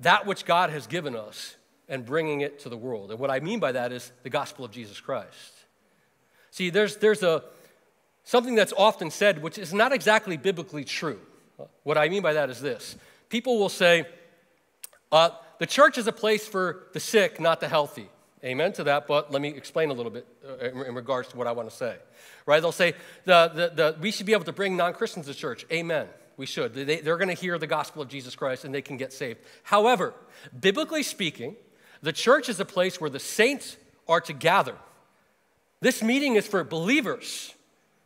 that 0.00 0.26
which 0.26 0.44
God 0.44 0.70
has 0.70 0.86
given 0.86 1.16
us 1.16 1.56
and 1.88 2.04
bringing 2.04 2.42
it 2.42 2.60
to 2.60 2.68
the 2.68 2.76
world. 2.76 3.10
And 3.10 3.18
what 3.18 3.30
I 3.30 3.40
mean 3.40 3.60
by 3.60 3.72
that 3.72 3.92
is 3.92 4.12
the 4.22 4.30
gospel 4.30 4.64
of 4.64 4.70
Jesus 4.70 5.00
Christ. 5.00 5.52
See, 6.50 6.70
there's, 6.70 6.96
there's 6.96 7.22
a, 7.22 7.44
something 8.24 8.54
that's 8.54 8.74
often 8.76 9.10
said 9.10 9.42
which 9.42 9.58
is 9.58 9.72
not 9.72 9.92
exactly 9.92 10.36
biblically 10.36 10.84
true. 10.84 11.20
What 11.82 11.98
I 11.98 12.08
mean 12.08 12.22
by 12.22 12.34
that 12.34 12.50
is 12.50 12.60
this 12.60 12.96
people 13.28 13.58
will 13.58 13.68
say, 13.68 14.06
uh, 15.10 15.30
the 15.58 15.66
church 15.66 15.98
is 15.98 16.06
a 16.06 16.12
place 16.12 16.46
for 16.46 16.86
the 16.92 17.00
sick, 17.00 17.40
not 17.40 17.60
the 17.60 17.68
healthy. 17.68 18.08
Amen 18.44 18.72
to 18.74 18.84
that, 18.84 19.08
but 19.08 19.32
let 19.32 19.42
me 19.42 19.48
explain 19.48 19.90
a 19.90 19.92
little 19.92 20.12
bit 20.12 20.26
uh, 20.46 20.70
in 20.70 20.94
regards 20.94 21.28
to 21.28 21.36
what 21.36 21.48
I 21.48 21.52
want 21.52 21.68
to 21.68 21.74
say. 21.74 21.96
Right? 22.46 22.60
They'll 22.60 22.70
say 22.70 22.94
the, 23.24 23.50
the, 23.52 23.72
the, 23.74 23.96
we 24.00 24.12
should 24.12 24.26
be 24.26 24.32
able 24.32 24.44
to 24.44 24.52
bring 24.52 24.76
non 24.76 24.94
Christians 24.94 25.26
to 25.26 25.34
church. 25.34 25.66
Amen. 25.72 26.06
We 26.36 26.46
should. 26.46 26.72
They, 26.72 27.00
they're 27.00 27.16
going 27.16 27.34
to 27.34 27.40
hear 27.40 27.58
the 27.58 27.66
gospel 27.66 28.00
of 28.00 28.08
Jesus 28.08 28.36
Christ 28.36 28.64
and 28.64 28.72
they 28.72 28.82
can 28.82 28.96
get 28.96 29.12
saved. 29.12 29.40
However, 29.64 30.14
biblically 30.58 31.02
speaking, 31.02 31.56
the 32.00 32.12
church 32.12 32.48
is 32.48 32.60
a 32.60 32.64
place 32.64 33.00
where 33.00 33.10
the 33.10 33.18
saints 33.18 33.76
are 34.06 34.20
to 34.20 34.32
gather. 34.32 34.76
This 35.80 36.00
meeting 36.00 36.36
is 36.36 36.46
for 36.46 36.62
believers. 36.62 37.54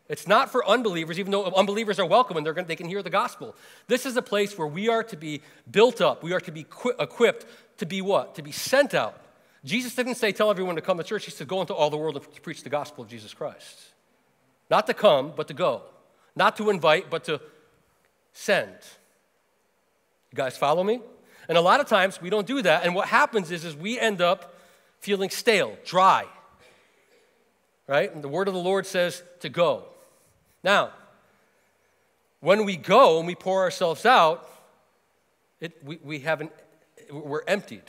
It's 0.09 0.27
not 0.27 0.51
for 0.51 0.67
unbelievers, 0.67 1.19
even 1.19 1.31
though 1.31 1.45
unbelievers 1.45 1.99
are 1.99 2.07
welcome 2.07 2.37
and 2.37 2.45
going, 2.45 2.67
they 2.67 2.77
can 2.77 2.89
hear 2.89 3.03
the 3.03 3.11
gospel. 3.11 3.55
This 3.87 4.05
is 4.07 4.17
a 4.17 4.23
place 4.23 4.57
where 4.59 4.67
we 4.67 4.89
are 4.89 5.03
to 5.05 5.17
be 5.17 5.43
built 5.71 6.01
up. 6.01 6.23
We 6.23 6.33
are 6.33 6.41
to 6.41 6.53
be 6.53 6.67
equipped 6.99 7.47
to 7.79 7.87
be 7.87 8.03
what? 8.03 8.35
To 8.35 8.43
be 8.43 8.53
sent 8.53 8.95
out. 8.95 9.22
Jesus 9.65 9.95
didn't 9.95 10.17
say, 10.17 10.33
tell 10.33 10.51
everyone 10.51 10.75
to 10.75 10.83
come 10.83 10.99
to 10.99 11.05
church. 11.05 11.25
He 11.25 11.31
said, 11.31 11.47
go 11.47 11.61
into 11.61 11.75
all 11.75 11.89
the 11.91 11.97
world 11.97 12.17
and 12.17 12.43
preach 12.43 12.63
the 12.63 12.71
gospel 12.71 13.05
of 13.05 13.11
Jesus 13.11 13.33
Christ. 13.33 13.81
Not 14.71 14.87
to 14.89 14.95
come, 14.95 15.33
but 15.37 15.49
to 15.49 15.55
go. 15.55 15.83
Not 16.35 16.57
to 16.57 16.71
invite, 16.71 17.11
but 17.11 17.25
to 17.25 17.41
send. 18.33 18.73
You 20.33 20.37
guys 20.37 20.57
follow 20.57 20.83
me? 20.83 21.01
And 21.49 21.59
a 21.59 21.61
lot 21.61 21.81
of 21.81 21.87
times 21.87 22.21
we 22.21 22.31
don't 22.31 22.47
do 22.47 22.63
that. 22.63 22.85
And 22.85 22.95
what 22.95 23.09
happens 23.09 23.51
is, 23.51 23.65
is 23.65 23.77
we 23.77 23.99
end 23.99 24.21
up 24.21 24.55
feeling 24.99 25.31
stale, 25.31 25.77
dry. 25.85 26.27
Right? 27.87 28.13
And 28.13 28.25
the 28.25 28.29
word 28.29 28.49
of 28.49 28.55
the 28.55 28.61
Lord 28.61 28.87
says 28.87 29.23
to 29.41 29.49
go. 29.49 29.85
Now, 30.65 30.91
when 32.41 32.65
we 32.65 32.77
go 32.77 33.19
and 33.19 33.27
we 33.27 33.35
pour 33.35 33.63
ourselves 33.63 34.07
out, 34.07 34.49
it, 35.61 35.85
we, 35.85 35.99
we 36.03 36.21
haven't, 36.21 36.51
we're 37.11 37.43
emptied, 37.47 37.85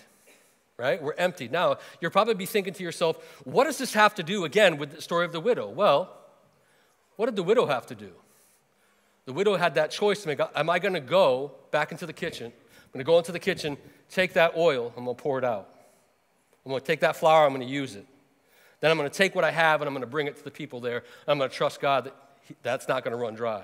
right? 0.78 1.02
We're 1.02 1.14
empty. 1.14 1.48
Now, 1.48 1.78
you'll 2.02 2.12
probably 2.12 2.34
be 2.34 2.46
thinking 2.46 2.74
to 2.74 2.84
yourself, 2.84 3.18
what 3.44 3.66
does 3.66 3.78
this 3.78 3.94
have 3.94 4.16
to 4.16 4.24
do, 4.24 4.46
again, 4.46 4.78
with 4.78 4.92
the 4.92 5.02
story 5.02 5.26
of 5.26 5.32
the 5.32 5.40
widow? 5.40 5.70
Well, 5.70 6.18
what 7.16 7.28
did 7.28 7.36
the 7.36 7.44
widow 7.44 7.66
have 7.68 7.86
to 7.88 7.96
do? 7.96 8.12
The 9.26 9.34
widow 9.34 9.56
had 9.56 9.76
that 9.76 9.92
choice 9.92 10.22
to 10.24 10.28
make. 10.28 10.40
Am 10.56 10.70
I 10.70 10.80
going 10.80 10.94
to 10.96 11.00
go 11.00 11.54
back 11.72 11.92
into 11.92 12.06
the 12.06 12.14
kitchen? 12.14 12.48
I'm 12.48 12.92
going 12.92 13.06
to 13.06 13.10
go 13.10 13.18
into 13.18 13.32
the 13.32 13.40
kitchen, 13.40 13.78
take 14.10 14.34
that 14.34 14.58
oil, 14.58 14.94
I'm 14.98 15.06
going 15.06 15.16
to 15.16 15.22
pour 15.22 15.38
it 15.38 15.46
out. 15.46 15.70
I'm 16.66 16.72
going 16.72 16.82
to 16.82 16.86
take 16.86 17.00
that 17.02 17.16
flour, 17.16 17.46
I'm 17.46 17.54
going 17.54 17.66
to 17.66 17.74
use 17.74 17.96
it. 17.96 18.06
Then 18.80 18.92
I'm 18.92 18.98
going 18.98 19.10
to 19.10 19.16
take 19.16 19.34
what 19.34 19.44
I 19.44 19.52
have 19.52 19.82
and 19.82 19.88
I'm 19.88 19.94
going 19.94 20.02
to 20.02 20.08
bring 20.08 20.28
it 20.28 20.38
to 20.38 20.44
the 20.44 20.52
people 20.52 20.82
there. 20.82 21.04
I'm 21.28 21.38
going 21.38 21.50
to 21.50 21.56
trust 21.56 21.80
God 21.80 22.06
that 22.06 22.16
he, 22.42 22.56
that's 22.62 22.88
not 22.88 23.04
going 23.04 23.14
to 23.14 23.18
run 23.18 23.34
dry. 23.34 23.64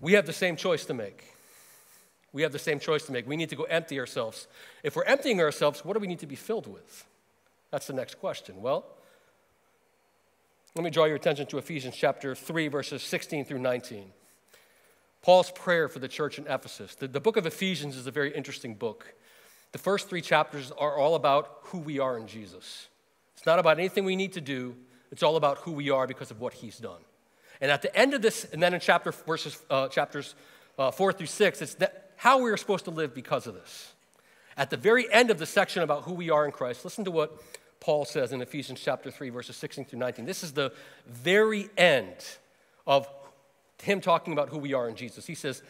We 0.00 0.14
have 0.14 0.26
the 0.26 0.32
same 0.32 0.56
choice 0.56 0.84
to 0.86 0.94
make. 0.94 1.31
We 2.32 2.42
have 2.42 2.52
the 2.52 2.58
same 2.58 2.78
choice 2.78 3.04
to 3.06 3.12
make. 3.12 3.26
We 3.26 3.36
need 3.36 3.50
to 3.50 3.56
go 3.56 3.64
empty 3.64 4.00
ourselves. 4.00 4.46
If 4.82 4.96
we're 4.96 5.04
emptying 5.04 5.40
ourselves, 5.40 5.84
what 5.84 5.94
do 5.94 6.00
we 6.00 6.06
need 6.06 6.20
to 6.20 6.26
be 6.26 6.36
filled 6.36 6.66
with? 6.66 7.06
That's 7.70 7.86
the 7.86 7.92
next 7.92 8.18
question. 8.20 8.62
Well, 8.62 8.86
let 10.74 10.84
me 10.84 10.90
draw 10.90 11.04
your 11.04 11.16
attention 11.16 11.46
to 11.48 11.58
Ephesians 11.58 11.94
chapter 11.96 12.34
3, 12.34 12.68
verses 12.68 13.02
16 13.02 13.44
through 13.44 13.58
19. 13.58 14.10
Paul's 15.20 15.50
prayer 15.50 15.88
for 15.88 15.98
the 15.98 16.08
church 16.08 16.38
in 16.38 16.46
Ephesus. 16.46 16.94
The, 16.94 17.08
the 17.08 17.20
book 17.20 17.36
of 17.36 17.46
Ephesians 17.46 17.96
is 17.96 18.06
a 18.06 18.10
very 18.10 18.34
interesting 18.34 18.74
book. 18.74 19.14
The 19.72 19.78
first 19.78 20.08
three 20.08 20.20
chapters 20.20 20.72
are 20.72 20.96
all 20.96 21.14
about 21.14 21.58
who 21.64 21.78
we 21.78 21.98
are 21.98 22.18
in 22.18 22.26
Jesus. 22.26 22.88
It's 23.36 23.46
not 23.46 23.58
about 23.58 23.78
anything 23.78 24.04
we 24.04 24.16
need 24.16 24.32
to 24.34 24.40
do, 24.40 24.74
it's 25.10 25.22
all 25.22 25.36
about 25.36 25.58
who 25.58 25.72
we 25.72 25.90
are 25.90 26.06
because 26.06 26.30
of 26.30 26.40
what 26.40 26.54
he's 26.54 26.78
done. 26.78 27.00
And 27.60 27.70
at 27.70 27.82
the 27.82 27.94
end 27.96 28.14
of 28.14 28.22
this, 28.22 28.44
and 28.52 28.62
then 28.62 28.74
in 28.74 28.80
chapter, 28.80 29.12
verses, 29.12 29.62
uh, 29.70 29.88
chapters 29.88 30.34
uh, 30.78 30.90
4 30.90 31.12
through 31.12 31.26
6, 31.26 31.62
it's 31.62 31.74
that, 31.74 32.11
how 32.16 32.42
we 32.42 32.50
are 32.50 32.56
supposed 32.56 32.84
to 32.84 32.90
live 32.90 33.14
because 33.14 33.46
of 33.46 33.54
this. 33.54 33.92
At 34.56 34.70
the 34.70 34.76
very 34.76 35.10
end 35.12 35.30
of 35.30 35.38
the 35.38 35.46
section 35.46 35.82
about 35.82 36.02
who 36.02 36.12
we 36.12 36.30
are 36.30 36.44
in 36.44 36.52
Christ, 36.52 36.84
listen 36.84 37.04
to 37.04 37.10
what 37.10 37.36
Paul 37.80 38.04
says 38.04 38.32
in 38.32 38.40
Ephesians 38.42 38.80
chapter 38.80 39.10
3, 39.10 39.30
verses 39.30 39.56
16 39.56 39.86
through 39.86 39.98
19. 39.98 40.24
This 40.24 40.44
is 40.44 40.52
the 40.52 40.72
very 41.06 41.68
end 41.76 42.14
of 42.86 43.08
him 43.82 44.00
talking 44.00 44.32
about 44.32 44.50
who 44.50 44.58
we 44.58 44.72
are 44.74 44.88
in 44.88 44.94
Jesus. 44.94 45.26
He 45.26 45.34
says, 45.34 45.62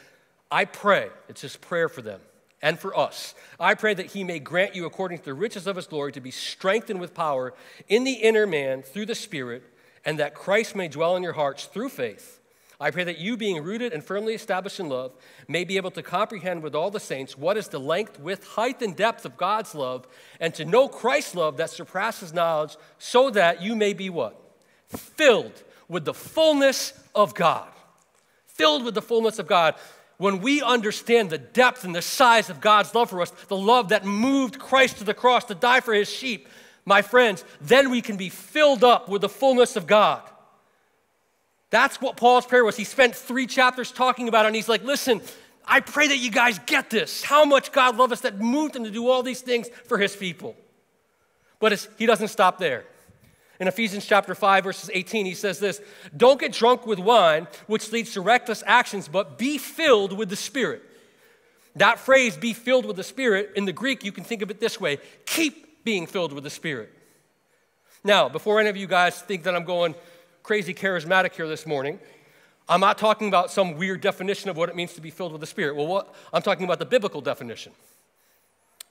I 0.50 0.66
pray, 0.66 1.08
it's 1.28 1.40
his 1.40 1.56
prayer 1.56 1.88
for 1.88 2.02
them 2.02 2.20
and 2.60 2.78
for 2.78 2.96
us. 2.96 3.34
I 3.58 3.74
pray 3.74 3.94
that 3.94 4.06
he 4.06 4.24
may 4.24 4.38
grant 4.38 4.74
you, 4.74 4.84
according 4.84 5.18
to 5.18 5.24
the 5.24 5.34
riches 5.34 5.66
of 5.66 5.76
his 5.76 5.86
glory, 5.86 6.12
to 6.12 6.20
be 6.20 6.30
strengthened 6.30 7.00
with 7.00 7.14
power 7.14 7.54
in 7.88 8.04
the 8.04 8.12
inner 8.12 8.46
man 8.46 8.82
through 8.82 9.06
the 9.06 9.14
Spirit, 9.14 9.62
and 10.04 10.18
that 10.18 10.34
Christ 10.34 10.76
may 10.76 10.88
dwell 10.88 11.16
in 11.16 11.22
your 11.22 11.32
hearts 11.32 11.64
through 11.64 11.88
faith 11.88 12.40
I 12.82 12.90
pray 12.90 13.04
that 13.04 13.18
you, 13.18 13.36
being 13.36 13.62
rooted 13.62 13.92
and 13.92 14.02
firmly 14.02 14.34
established 14.34 14.80
in 14.80 14.88
love, 14.88 15.12
may 15.46 15.62
be 15.62 15.76
able 15.76 15.92
to 15.92 16.02
comprehend 16.02 16.64
with 16.64 16.74
all 16.74 16.90
the 16.90 16.98
saints 16.98 17.38
what 17.38 17.56
is 17.56 17.68
the 17.68 17.78
length, 17.78 18.18
width, 18.18 18.44
height, 18.44 18.82
and 18.82 18.96
depth 18.96 19.24
of 19.24 19.36
God's 19.36 19.72
love, 19.72 20.08
and 20.40 20.52
to 20.54 20.64
know 20.64 20.88
Christ's 20.88 21.36
love 21.36 21.58
that 21.58 21.70
surpasses 21.70 22.34
knowledge, 22.34 22.76
so 22.98 23.30
that 23.30 23.62
you 23.62 23.76
may 23.76 23.92
be 23.92 24.10
what? 24.10 24.36
Filled 24.88 25.62
with 25.86 26.04
the 26.04 26.12
fullness 26.12 26.92
of 27.14 27.36
God. 27.36 27.68
Filled 28.46 28.84
with 28.84 28.94
the 28.94 29.02
fullness 29.02 29.38
of 29.38 29.46
God. 29.46 29.76
When 30.16 30.40
we 30.40 30.60
understand 30.60 31.30
the 31.30 31.38
depth 31.38 31.84
and 31.84 31.94
the 31.94 32.02
size 32.02 32.50
of 32.50 32.60
God's 32.60 32.92
love 32.96 33.10
for 33.10 33.22
us, 33.22 33.30
the 33.46 33.56
love 33.56 33.90
that 33.90 34.04
moved 34.04 34.58
Christ 34.58 34.98
to 34.98 35.04
the 35.04 35.14
cross 35.14 35.44
to 35.44 35.54
die 35.54 35.80
for 35.80 35.94
his 35.94 36.08
sheep, 36.10 36.48
my 36.84 37.00
friends, 37.00 37.44
then 37.60 37.90
we 37.90 38.02
can 38.02 38.16
be 38.16 38.28
filled 38.28 38.82
up 38.82 39.08
with 39.08 39.20
the 39.20 39.28
fullness 39.28 39.76
of 39.76 39.86
God. 39.86 40.22
That's 41.72 42.02
what 42.02 42.18
Paul's 42.18 42.44
prayer 42.44 42.66
was. 42.66 42.76
He 42.76 42.84
spent 42.84 43.14
three 43.16 43.46
chapters 43.46 43.90
talking 43.90 44.28
about 44.28 44.44
it, 44.44 44.48
and 44.48 44.56
he's 44.56 44.68
like, 44.68 44.84
listen, 44.84 45.22
I 45.64 45.80
pray 45.80 46.06
that 46.08 46.18
you 46.18 46.30
guys 46.30 46.58
get 46.66 46.90
this. 46.90 47.22
How 47.22 47.46
much 47.46 47.72
God 47.72 47.96
loved 47.96 48.12
us 48.12 48.20
that 48.20 48.38
moved 48.38 48.76
him 48.76 48.84
to 48.84 48.90
do 48.90 49.08
all 49.08 49.22
these 49.22 49.40
things 49.40 49.70
for 49.86 49.96
his 49.96 50.14
people. 50.14 50.54
But 51.60 51.88
he 51.96 52.04
doesn't 52.04 52.28
stop 52.28 52.58
there. 52.58 52.84
In 53.58 53.68
Ephesians 53.68 54.04
chapter 54.04 54.34
5, 54.34 54.64
verses 54.64 54.90
18, 54.92 55.24
he 55.24 55.32
says 55.32 55.60
this 55.60 55.80
Don't 56.14 56.38
get 56.38 56.52
drunk 56.52 56.86
with 56.86 56.98
wine, 56.98 57.48
which 57.68 57.90
leads 57.90 58.12
to 58.12 58.20
reckless 58.20 58.62
actions, 58.66 59.08
but 59.08 59.38
be 59.38 59.56
filled 59.56 60.12
with 60.12 60.28
the 60.28 60.36
Spirit. 60.36 60.82
That 61.76 61.98
phrase, 61.98 62.36
be 62.36 62.52
filled 62.52 62.84
with 62.84 62.96
the 62.96 63.02
Spirit, 63.02 63.52
in 63.56 63.64
the 63.64 63.72
Greek, 63.72 64.04
you 64.04 64.12
can 64.12 64.24
think 64.24 64.42
of 64.42 64.50
it 64.50 64.60
this 64.60 64.78
way 64.78 64.98
keep 65.24 65.84
being 65.84 66.06
filled 66.06 66.34
with 66.34 66.44
the 66.44 66.50
Spirit. 66.50 66.90
Now, 68.04 68.28
before 68.28 68.60
any 68.60 68.68
of 68.68 68.76
you 68.76 68.86
guys 68.86 69.22
think 69.22 69.44
that 69.44 69.54
I'm 69.54 69.64
going 69.64 69.94
crazy 70.42 70.74
charismatic 70.74 71.34
here 71.34 71.48
this 71.48 71.66
morning. 71.66 71.98
I'm 72.68 72.80
not 72.80 72.98
talking 72.98 73.28
about 73.28 73.50
some 73.50 73.76
weird 73.76 74.00
definition 74.00 74.50
of 74.50 74.56
what 74.56 74.68
it 74.68 74.76
means 74.76 74.94
to 74.94 75.00
be 75.00 75.10
filled 75.10 75.32
with 75.32 75.40
the 75.40 75.46
Spirit. 75.46 75.76
Well, 75.76 75.86
what, 75.86 76.14
I'm 76.32 76.42
talking 76.42 76.64
about 76.64 76.78
the 76.78 76.86
biblical 76.86 77.20
definition. 77.20 77.72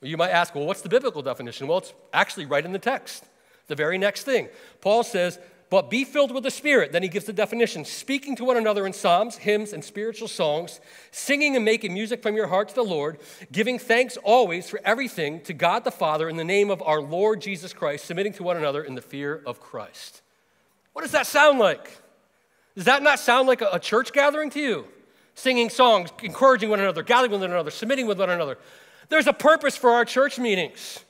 You 0.02 0.18
might 0.18 0.32
ask, 0.32 0.56
well, 0.56 0.66
what's 0.66 0.82
the 0.82 0.90
biblical 0.90 1.22
definition? 1.22 1.68
Well, 1.68 1.80
it's 1.80 1.94
actually 2.14 2.46
right 2.46 2.64
in 2.66 2.72
the 2.72 2.80
text. 2.80 3.26
The 3.68 3.76
very 3.76 3.98
next 3.98 4.24
thing. 4.24 4.50
Paul 4.82 5.04
says, 5.04 5.40
but 5.70 5.90
be 5.90 6.04
filled 6.04 6.34
with 6.34 6.44
the 6.44 6.52
Spirit. 6.52 6.92
Then 6.92 7.02
he 7.02 7.08
gives 7.08 7.26
the 7.26 7.34
definition 7.34 7.86
speaking 7.86 8.36
to 8.36 8.44
one 8.44 8.58
another 8.58 8.86
in 8.86 8.92
psalms, 8.92 9.38
hymns, 9.38 9.72
and 9.72 9.84
spiritual 9.84 10.28
songs, 10.28 10.82
singing 11.12 11.56
and 11.56 11.64
making 11.64 11.94
music 11.94 12.22
from 12.22 12.36
your 12.36 12.48
heart 12.48 12.68
to 12.70 12.76
the 12.76 12.84
Lord, 12.84 13.20
giving 13.54 13.80
thanks 13.80 14.18
always 14.18 14.70
for 14.70 14.82
everything 14.84 15.40
to 15.42 15.54
God 15.54 15.86
the 15.86 15.92
Father 15.92 16.28
in 16.28 16.36
the 16.36 16.44
name 16.44 16.70
of 16.70 16.82
our 16.82 17.02
Lord 17.02 17.40
Jesus 17.40 17.72
Christ, 17.72 18.06
submitting 18.06 18.34
to 18.34 18.44
one 18.44 18.58
another 18.58 18.84
in 18.84 18.96
the 18.96 19.02
fear 19.02 19.42
of 19.46 19.62
Christ. 19.62 20.22
What 20.94 21.04
does 21.04 21.12
that 21.12 21.28
sound 21.28 21.60
like? 21.60 22.02
Does 22.76 22.86
that 22.86 23.04
not 23.04 23.20
sound 23.20 23.48
like 23.48 23.62
a, 23.62 23.80
church 23.80 24.14
gathering 24.14 24.50
to 24.52 24.60
you? 24.60 24.86
Singing 25.36 25.70
songs, 25.70 26.10
encouraging 26.24 26.70
one 26.70 26.80
another, 26.80 27.04
gathering 27.04 27.32
with 27.32 27.42
one 27.42 27.52
another, 27.52 27.72
submitting 27.72 28.08
with 28.08 28.20
one 28.20 28.30
another. 28.30 28.58
There's 29.10 29.28
a 29.28 29.34
purpose 29.34 29.76
for 29.76 29.92
our 29.92 30.06
church 30.06 30.40
meetings. 30.40 31.04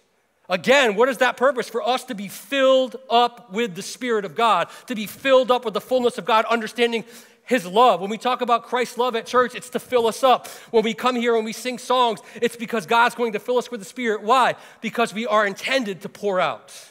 Again, 0.49 0.95
what 0.95 1.07
is 1.07 1.19
that 1.19 1.37
purpose? 1.37 1.69
For 1.69 1.81
us 1.81 2.03
to 2.05 2.15
be 2.15 2.27
filled 2.27 2.97
up 3.09 3.51
with 3.53 3.75
the 3.75 3.81
Spirit 3.81 4.25
of 4.25 4.35
God, 4.35 4.67
to 4.87 4.95
be 4.95 5.05
filled 5.05 5.49
up 5.49 5.65
with 5.65 5.73
the 5.73 5.81
fullness 5.81 6.17
of 6.17 6.25
God, 6.25 6.45
understanding 6.45 7.05
His 7.45 7.65
love. 7.65 8.01
When 8.01 8.09
we 8.09 8.17
talk 8.17 8.41
about 8.41 8.63
Christ's 8.63 8.97
love 8.97 9.15
at 9.15 9.25
church, 9.25 9.55
it's 9.55 9.69
to 9.69 9.79
fill 9.79 10.07
us 10.07 10.23
up. 10.23 10.47
When 10.71 10.83
we 10.83 10.93
come 10.93 11.15
here 11.15 11.35
and 11.35 11.45
we 11.45 11.53
sing 11.53 11.77
songs, 11.77 12.19
it's 12.41 12.55
because 12.55 12.85
God's 12.85 13.15
going 13.15 13.33
to 13.33 13.39
fill 13.39 13.57
us 13.57 13.71
with 13.71 13.79
the 13.79 13.85
Spirit. 13.85 14.23
Why? 14.23 14.55
Because 14.81 15.13
we 15.13 15.25
are 15.25 15.45
intended 15.45 16.01
to 16.01 16.09
pour 16.09 16.39
out. 16.39 16.90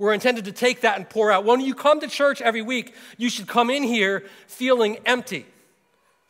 We're 0.00 0.14
intended 0.14 0.46
to 0.46 0.52
take 0.52 0.80
that 0.80 0.96
and 0.96 1.06
pour 1.06 1.30
out. 1.30 1.44
When 1.44 1.60
you 1.60 1.74
come 1.74 2.00
to 2.00 2.08
church 2.08 2.40
every 2.40 2.62
week, 2.62 2.94
you 3.18 3.28
should 3.28 3.46
come 3.46 3.68
in 3.68 3.82
here 3.82 4.24
feeling 4.46 4.96
empty. 5.04 5.44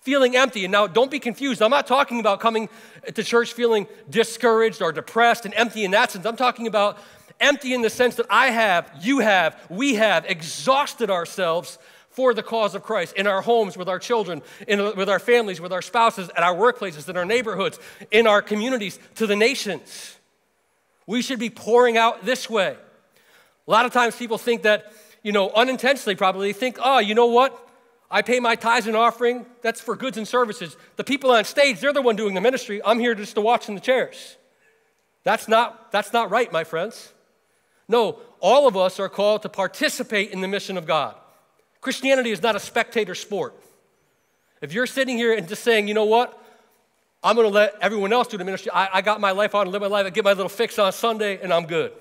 Feeling 0.01 0.37
empty. 0.37 0.65
And 0.65 0.73
now 0.73 0.89
don't 0.89 1.09
be 1.09 1.21
confused. 1.21 1.63
I'm 1.63 1.71
not 1.71 1.87
talking 1.87 2.19
about 2.19 2.41
coming 2.41 2.69
to 3.15 3.23
church 3.23 3.53
feeling 3.53 3.87
discouraged 4.11 4.83
or 4.83 4.91
depressed 4.91 5.45
and 5.45 5.55
empty 5.55 5.85
in 5.85 5.93
that 5.93 6.11
sense. 6.11 6.27
I'm 6.27 6.37
talking 6.37 6.67
about 6.67 6.99
empty 7.39 7.73
in 7.73 7.83
the 7.83 7.91
sense 7.91 8.17
that 8.17 8.27
I 8.29 8.49
have, 8.49 8.91
you 9.03 9.21
have, 9.21 9.57
we 9.71 9.95
have 9.95 10.25
exhausted 10.29 11.09
ourselves 11.09 11.79
for 12.09 12.35
the 12.35 12.43
cause 12.43 12.75
of 12.75 12.83
Christ 12.83 13.15
in 13.15 13.29
our 13.29 13.41
homes, 13.41 13.77
with 13.77 13.89
our 13.89 14.01
children, 14.01 14.43
in, 14.67 14.81
with 14.97 15.09
our 15.09 15.21
families, 15.21 15.61
with 15.61 15.73
our 15.73 15.81
spouses, 15.81 16.29
at 16.31 16.43
our 16.43 16.57
workplaces, 16.57 17.09
in 17.09 17.17
our 17.17 17.25
neighborhoods, 17.25 17.79
in 18.11 18.27
our 18.27 18.43
communities, 18.43 18.99
to 19.15 19.29
the 19.29 19.37
nations. 19.37 20.17
We 21.07 21.23
should 21.23 21.39
be 21.39 21.51
pouring 21.51 21.97
out 21.97 22.25
this 22.25 22.51
way. 22.51 22.77
A 23.71 23.73
lot 23.73 23.87
of 23.87 23.93
times 23.93 24.17
people 24.17 24.37
think 24.37 24.63
that, 24.63 24.93
you 25.23 25.31
know, 25.31 25.49
unintentionally 25.51 26.17
probably 26.17 26.53
think, 26.53 26.81
oh, 26.83 26.99
you 26.99 27.15
know 27.15 27.27
what? 27.27 27.57
I 28.11 28.21
pay 28.21 28.41
my 28.41 28.57
tithes 28.57 28.89
and 28.89 28.97
offering. 28.97 29.47
That's 29.63 29.81
for 29.81 29.95
goods 29.95 30.17
and 30.17 30.27
services. 30.27 30.77
The 30.97 31.05
people 31.05 31.31
on 31.31 31.45
stage, 31.45 31.79
they're 31.79 31.93
the 31.93 32.03
one 32.03 32.17
doing 32.17 32.35
the 32.35 32.41
ministry. 32.41 32.83
I'm 32.85 32.99
here 32.99 33.15
just 33.15 33.37
to 33.37 33.41
watch 33.41 33.69
in 33.69 33.77
the 33.77 33.81
chairs. 33.81 34.37
That's 35.23 35.47
not, 35.47 35.93
that's 35.93 36.13
not 36.13 36.33
right, 36.33 36.51
my 36.51 36.65
friends. 36.65 37.13
No, 37.87 38.19
all 38.41 38.67
of 38.67 38.77
us 38.77 38.99
are 38.99 39.09
called 39.09 39.43
to 39.43 39.49
participate 39.49 40.33
in 40.33 40.41
the 40.41 40.49
mission 40.49 40.77
of 40.77 40.85
God. 40.85 41.15
Christianity 41.81 42.33
is 42.33 42.43
not 42.43 42.57
a 42.57 42.61
spectator 42.61 43.15
sport. 43.15 43.55
If 44.61 44.73
you're 44.73 44.89
sitting 44.89 45.17
here 45.17 45.33
and 45.33 45.47
just 45.47 45.63
saying, 45.63 45.87
you 45.87 45.95
know 45.95 46.07
what, 46.07 46.37
I'm 47.23 47.37
going 47.37 47.47
to 47.47 47.55
let 47.55 47.77
everyone 47.81 48.13
else 48.13 48.27
do 48.27 48.37
the 48.37 48.45
ministry, 48.45 48.73
I, 48.73 48.89
I 48.95 49.01
got 49.01 49.21
my 49.21 49.31
life 49.31 49.55
on, 49.55 49.71
live 49.71 49.81
my 49.81 49.87
life, 49.87 50.07
I 50.07 50.11
get 50.11 50.25
my 50.25 50.33
little 50.33 50.49
fix 50.49 50.77
on 50.77 50.93
Sunday, 50.93 51.41
and 51.41 51.55
I'm 51.55 51.67
good 51.67 51.93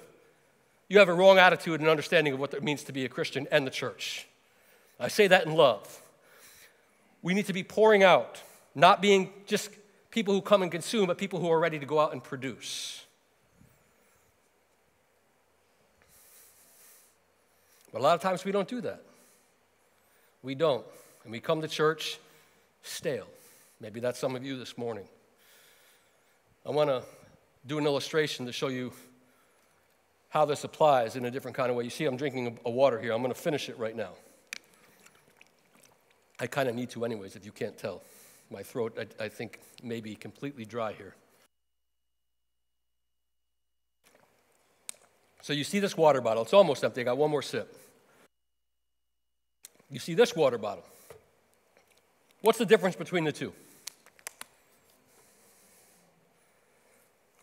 you 0.89 0.97
have 0.97 1.07
a 1.07 1.13
wrong 1.13 1.37
attitude 1.37 1.79
and 1.79 1.87
understanding 1.87 2.33
of 2.33 2.39
what 2.39 2.53
it 2.53 2.63
means 2.63 2.83
to 2.83 2.91
be 2.91 3.05
a 3.05 3.09
Christian 3.09 3.47
and 3.51 3.65
the 3.65 3.71
church. 3.71 4.27
I 4.99 5.07
say 5.07 5.27
that 5.27 5.45
in 5.45 5.53
love. 5.53 6.01
We 7.21 7.33
need 7.33 7.45
to 7.45 7.53
be 7.53 7.63
pouring 7.63 8.03
out, 8.03 8.41
not 8.73 9.01
being 9.01 9.31
just 9.45 9.69
people 10.09 10.33
who 10.33 10.41
come 10.41 10.63
and 10.63 10.71
consume, 10.71 11.07
but 11.07 11.17
people 11.17 11.39
who 11.39 11.49
are 11.51 11.59
ready 11.59 11.77
to 11.77 11.85
go 11.85 11.99
out 11.99 12.11
and 12.11 12.23
produce. 12.23 13.05
But 17.91 18.01
a 18.01 18.03
lot 18.03 18.15
of 18.15 18.21
times 18.21 18.43
we 18.43 18.51
don't 18.51 18.67
do 18.67 18.81
that. 18.81 19.03
We 20.41 20.55
don't. 20.55 20.85
And 21.23 21.31
we 21.31 21.39
come 21.39 21.61
to 21.61 21.67
church 21.67 22.17
stale. 22.81 23.27
Maybe 23.79 23.99
that's 23.99 24.19
some 24.19 24.35
of 24.35 24.43
you 24.43 24.57
this 24.57 24.77
morning. 24.77 25.07
I 26.65 26.71
want 26.71 26.89
to 26.89 27.03
do 27.67 27.77
an 27.77 27.85
illustration 27.85 28.45
to 28.45 28.51
show 28.51 28.67
you 28.67 28.91
how 30.29 30.45
this 30.45 30.63
applies 30.63 31.15
in 31.15 31.25
a 31.25 31.31
different 31.31 31.57
kind 31.57 31.69
of 31.69 31.75
way. 31.75 31.83
You 31.83 31.89
see, 31.89 32.05
I'm 32.05 32.15
drinking 32.15 32.59
a, 32.65 32.69
water 32.69 32.99
here. 32.99 33.13
I'm 33.13 33.21
going 33.21 33.33
to 33.33 33.39
finish 33.39 33.67
it 33.67 33.77
right 33.77 33.95
now. 33.95 34.11
I 36.39 36.47
kind 36.47 36.69
of 36.69 36.75
need 36.75 36.91
to, 36.91 37.03
anyways, 37.03 37.35
if 37.35 37.45
you 37.45 37.51
can't 37.51 37.77
tell. 37.77 38.03
My 38.51 38.63
throat, 38.63 38.97
I, 38.97 39.25
I 39.25 39.29
think, 39.29 39.59
may 39.83 40.01
be 40.01 40.15
completely 40.15 40.65
dry 40.65 40.93
here. 40.93 41.15
So 45.41 45.53
you 45.53 45.63
see 45.63 45.79
this 45.79 45.97
water 45.97 46.21
bottle. 46.21 46.43
It's 46.43 46.53
almost 46.53 46.83
empty. 46.83 47.01
I 47.01 47.03
got 47.05 47.17
one 47.17 47.31
more 47.31 47.41
sip. 47.41 47.75
You 49.89 49.99
see 49.99 50.13
this 50.13 50.35
water 50.35 50.57
bottle. 50.57 50.83
What's 52.41 52.59
the 52.59 52.65
difference 52.65 52.95
between 52.95 53.23
the 53.23 53.31
two? 53.31 53.51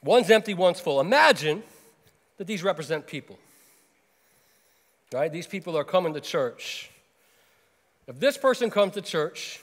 One's 0.02 0.30
empty, 0.30 0.54
one's 0.54 0.78
full. 0.78 1.00
Imagine 1.00 1.64
that 2.38 2.46
these 2.46 2.62
represent 2.62 3.06
people. 3.06 3.38
Right? 5.12 5.32
These 5.32 5.46
people 5.46 5.76
are 5.76 5.84
coming 5.84 6.14
to 6.14 6.20
church. 6.20 6.90
If 8.06 8.20
this 8.20 8.36
person 8.36 8.70
comes 8.70 8.94
to 8.94 9.02
church, 9.02 9.60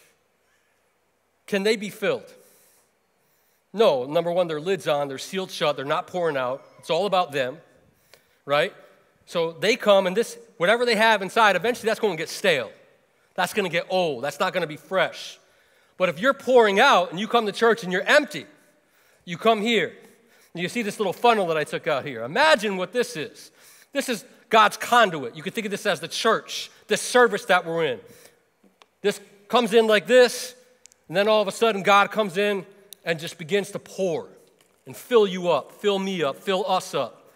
can 1.47 1.63
they 1.63 1.75
be 1.75 1.89
filled? 1.89 2.33
No, 3.73 4.05
number 4.05 4.31
one, 4.31 4.47
their 4.47 4.62
lid's 4.62 4.88
on, 4.88 5.07
they're 5.07 5.17
sealed 5.17 5.49
shut, 5.49 5.75
they're 5.75 5.86
not 5.86 6.07
pouring 6.07 6.38
out. 6.38 6.63
It's 6.79 6.89
all 6.89 7.05
about 7.05 7.31
them, 7.31 7.57
right? 8.45 8.73
So 9.25 9.53
they 9.53 9.75
come, 9.75 10.05
and 10.05 10.15
this, 10.15 10.38
whatever 10.57 10.86
they 10.86 10.95
have 10.95 11.21
inside, 11.21 11.55
eventually 11.55 11.88
that's 11.88 11.99
going 11.99 12.13
to 12.13 12.21
get 12.21 12.29
stale. 12.29 12.71
That's 13.36 13.53
going 13.53 13.65
to 13.65 13.71
get 13.71 13.88
old. 13.89 14.23
That's 14.23 14.39
not 14.39 14.53
going 14.53 14.62
to 14.62 14.67
be 14.67 14.77
fresh. 14.77 15.39
But 15.97 16.09
if 16.09 16.19
you're 16.19 16.33
pouring 16.33 16.79
out 16.79 17.12
and 17.12 17.19
you 17.19 17.27
come 17.27 17.45
to 17.47 17.51
church 17.51 17.83
and 17.83 17.91
you're 17.91 18.03
empty, 18.03 18.45
you 19.25 19.38
come 19.38 19.62
here. 19.62 19.93
You 20.55 20.69
see 20.69 20.83
this 20.83 20.99
little 20.99 21.13
funnel 21.13 21.47
that 21.47 21.57
I 21.57 21.63
took 21.63 21.87
out 21.87 22.05
here. 22.05 22.23
Imagine 22.23 22.77
what 22.77 22.93
this 22.93 23.17
is. 23.17 23.51
This 23.91 24.07
is 24.07 24.23
God's 24.49 24.77
conduit. 24.77 25.35
You 25.35 25.41
can 25.41 25.51
think 25.51 25.65
of 25.65 25.71
this 25.71 25.85
as 25.85 25.99
the 25.99 26.07
church, 26.07 26.69
this 26.87 27.01
service 27.01 27.45
that 27.45 27.65
we're 27.65 27.85
in. 27.85 27.99
This 29.01 29.19
comes 29.47 29.73
in 29.73 29.87
like 29.87 30.05
this, 30.05 30.55
and 31.07 31.17
then 31.17 31.27
all 31.27 31.41
of 31.41 31.47
a 31.47 31.51
sudden 31.51 31.81
God 31.81 32.11
comes 32.11 32.37
in 32.37 32.65
and 33.03 33.19
just 33.19 33.37
begins 33.37 33.71
to 33.71 33.79
pour 33.79 34.27
and 34.85 34.95
fill 34.95 35.25
you 35.25 35.49
up, 35.49 35.71
fill 35.71 35.97
me 35.97 36.21
up, 36.23 36.37
fill 36.37 36.65
us 36.67 36.93
up. 36.93 37.31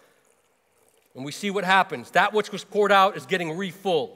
And 1.14 1.24
we 1.24 1.32
see 1.32 1.50
what 1.50 1.64
happens. 1.64 2.12
That 2.12 2.32
which 2.32 2.52
was 2.52 2.62
poured 2.62 2.92
out 2.92 3.16
is 3.16 3.26
getting 3.26 3.50
refull. 3.50 4.10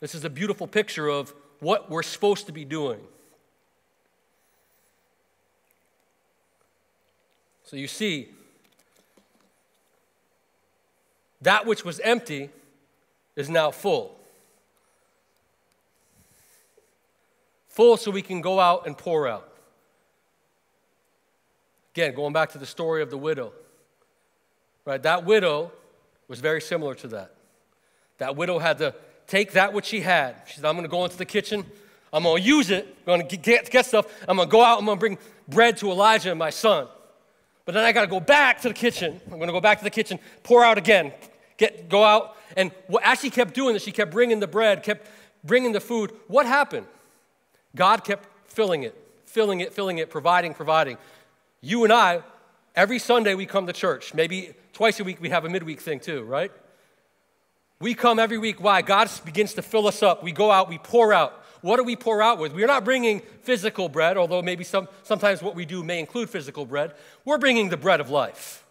This 0.00 0.14
is 0.14 0.24
a 0.24 0.30
beautiful 0.30 0.68
picture 0.68 1.08
of 1.08 1.34
what 1.58 1.90
we're 1.90 2.04
supposed 2.04 2.46
to 2.46 2.52
be 2.52 2.64
doing. 2.64 3.00
So 7.68 7.76
you 7.76 7.86
see, 7.86 8.30
that 11.42 11.66
which 11.66 11.84
was 11.84 12.00
empty 12.00 12.48
is 13.36 13.50
now 13.50 13.70
full. 13.70 14.18
Full 17.68 17.98
so 17.98 18.10
we 18.10 18.22
can 18.22 18.40
go 18.40 18.58
out 18.58 18.86
and 18.86 18.96
pour 18.96 19.28
out. 19.28 19.52
Again, 21.94 22.14
going 22.14 22.32
back 22.32 22.52
to 22.52 22.58
the 22.58 22.64
story 22.64 23.02
of 23.02 23.10
the 23.10 23.18
widow. 23.18 23.52
Right? 24.86 25.02
That 25.02 25.26
widow 25.26 25.70
was 26.26 26.40
very 26.40 26.62
similar 26.62 26.94
to 26.94 27.08
that. 27.08 27.34
That 28.16 28.34
widow 28.34 28.58
had 28.58 28.78
to 28.78 28.94
take 29.26 29.52
that 29.52 29.74
which 29.74 29.84
she 29.84 30.00
had. 30.00 30.36
She 30.46 30.54
said, 30.54 30.64
I'm 30.64 30.74
going 30.74 30.84
to 30.84 30.90
go 30.90 31.04
into 31.04 31.18
the 31.18 31.26
kitchen. 31.26 31.66
I'm 32.14 32.22
going 32.22 32.42
to 32.42 32.48
use 32.48 32.70
it. 32.70 32.86
I'm 33.00 33.18
going 33.18 33.28
to 33.28 33.36
get, 33.36 33.70
get 33.70 33.84
stuff. 33.84 34.06
I'm 34.26 34.36
going 34.36 34.48
to 34.48 34.52
go 34.52 34.62
out. 34.62 34.78
I'm 34.78 34.86
going 34.86 34.96
to 34.96 35.00
bring 35.00 35.18
bread 35.46 35.76
to 35.78 35.90
Elijah 35.90 36.30
and 36.30 36.38
my 36.38 36.48
son. 36.48 36.88
But 37.68 37.74
then 37.74 37.84
I 37.84 37.92
got 37.92 38.00
to 38.00 38.06
go 38.06 38.18
back 38.18 38.62
to 38.62 38.68
the 38.68 38.74
kitchen. 38.74 39.20
I'm 39.26 39.36
going 39.36 39.48
to 39.48 39.52
go 39.52 39.60
back 39.60 39.76
to 39.76 39.84
the 39.84 39.90
kitchen, 39.90 40.18
pour 40.42 40.64
out 40.64 40.78
again, 40.78 41.12
get, 41.58 41.90
go 41.90 42.02
out. 42.02 42.34
And 42.56 42.72
what, 42.86 43.02
as 43.04 43.20
she 43.20 43.28
kept 43.28 43.52
doing 43.52 43.74
this, 43.74 43.82
she 43.82 43.92
kept 43.92 44.10
bringing 44.10 44.40
the 44.40 44.46
bread, 44.46 44.82
kept 44.82 45.06
bringing 45.44 45.72
the 45.72 45.80
food. 45.80 46.12
What 46.28 46.46
happened? 46.46 46.86
God 47.76 48.04
kept 48.04 48.26
filling 48.50 48.84
it, 48.84 48.94
filling 49.26 49.60
it, 49.60 49.74
filling 49.74 49.98
it, 49.98 50.08
providing, 50.08 50.54
providing. 50.54 50.96
You 51.60 51.84
and 51.84 51.92
I, 51.92 52.22
every 52.74 52.98
Sunday 52.98 53.34
we 53.34 53.44
come 53.44 53.66
to 53.66 53.74
church. 53.74 54.14
Maybe 54.14 54.54
twice 54.72 54.98
a 54.98 55.04
week 55.04 55.20
we 55.20 55.28
have 55.28 55.44
a 55.44 55.50
midweek 55.50 55.82
thing 55.82 56.00
too, 56.00 56.22
right? 56.22 56.50
We 57.80 57.92
come 57.92 58.18
every 58.18 58.38
week. 58.38 58.62
Why? 58.62 58.80
God 58.80 59.10
begins 59.26 59.52
to 59.52 59.60
fill 59.60 59.86
us 59.86 60.02
up. 60.02 60.22
We 60.22 60.32
go 60.32 60.50
out, 60.50 60.70
we 60.70 60.78
pour 60.78 61.12
out. 61.12 61.44
What 61.60 61.76
do 61.76 61.84
we 61.84 61.96
pour 61.96 62.22
out 62.22 62.38
with? 62.38 62.52
We're 62.52 62.66
not 62.66 62.84
bringing 62.84 63.20
physical 63.42 63.88
bread, 63.88 64.16
although 64.16 64.42
maybe 64.42 64.64
some, 64.64 64.88
sometimes 65.02 65.42
what 65.42 65.54
we 65.54 65.64
do 65.64 65.82
may 65.82 65.98
include 65.98 66.30
physical 66.30 66.66
bread. 66.66 66.94
We're 67.24 67.38
bringing 67.38 67.68
the 67.68 67.76
bread 67.76 68.00
of 68.00 68.10
life. 68.10 68.64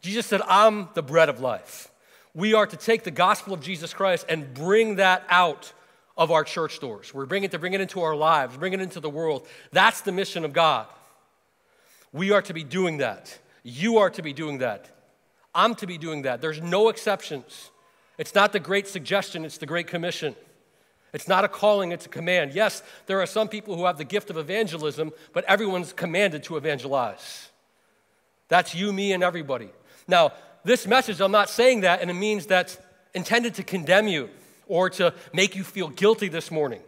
Jesus 0.00 0.26
said, 0.26 0.42
I'm 0.46 0.88
the 0.94 1.02
bread 1.02 1.28
of 1.28 1.40
life. 1.40 1.90
We 2.34 2.54
are 2.54 2.66
to 2.66 2.76
take 2.76 3.04
the 3.04 3.10
gospel 3.10 3.54
of 3.54 3.60
Jesus 3.60 3.94
Christ 3.94 4.26
and 4.28 4.52
bring 4.52 4.96
that 4.96 5.24
out 5.28 5.72
of 6.16 6.30
our 6.30 6.44
church 6.44 6.80
doors. 6.80 7.14
We're 7.14 7.26
bringing 7.26 7.46
it 7.46 7.50
to 7.52 7.58
bring 7.58 7.74
it 7.74 7.80
into 7.80 8.02
our 8.02 8.14
lives, 8.14 8.56
bring 8.56 8.72
it 8.72 8.80
into 8.80 9.00
the 9.00 9.10
world. 9.10 9.46
That's 9.72 10.00
the 10.00 10.12
mission 10.12 10.44
of 10.44 10.52
God. 10.52 10.86
We 12.12 12.30
are 12.32 12.42
to 12.42 12.54
be 12.54 12.64
doing 12.64 12.98
that. 12.98 13.38
You 13.62 13.98
are 13.98 14.10
to 14.10 14.22
be 14.22 14.32
doing 14.32 14.58
that. 14.58 14.90
I'm 15.54 15.74
to 15.76 15.86
be 15.86 15.98
doing 15.98 16.22
that. 16.22 16.40
There's 16.40 16.60
no 16.60 16.88
exceptions. 16.88 17.70
It's 18.18 18.34
not 18.34 18.52
the 18.52 18.60
great 18.60 18.86
suggestion, 18.86 19.44
it's 19.44 19.58
the 19.58 19.66
great 19.66 19.86
commission. 19.86 20.36
It's 21.14 21.28
not 21.28 21.44
a 21.44 21.48
calling, 21.48 21.92
it's 21.92 22.06
a 22.06 22.08
command. 22.10 22.52
Yes, 22.52 22.82
there 23.06 23.22
are 23.22 23.26
some 23.26 23.48
people 23.48 23.76
who 23.76 23.86
have 23.86 23.96
the 23.96 24.04
gift 24.04 24.30
of 24.30 24.36
evangelism, 24.36 25.12
but 25.32 25.44
everyone's 25.44 25.92
commanded 25.92 26.42
to 26.44 26.56
evangelize. 26.56 27.50
That's 28.48 28.74
you, 28.74 28.92
me, 28.92 29.12
and 29.12 29.22
everybody. 29.22 29.70
Now, 30.08 30.32
this 30.64 30.86
message, 30.86 31.20
I'm 31.20 31.30
not 31.30 31.48
saying 31.48 31.82
that, 31.82 32.02
and 32.02 32.10
it 32.10 32.14
means 32.14 32.46
that's 32.46 32.78
intended 33.14 33.54
to 33.54 33.62
condemn 33.62 34.08
you 34.08 34.28
or 34.66 34.90
to 34.90 35.14
make 35.32 35.54
you 35.54 35.62
feel 35.62 35.88
guilty 35.88 36.28
this 36.28 36.50
morning. 36.50 36.80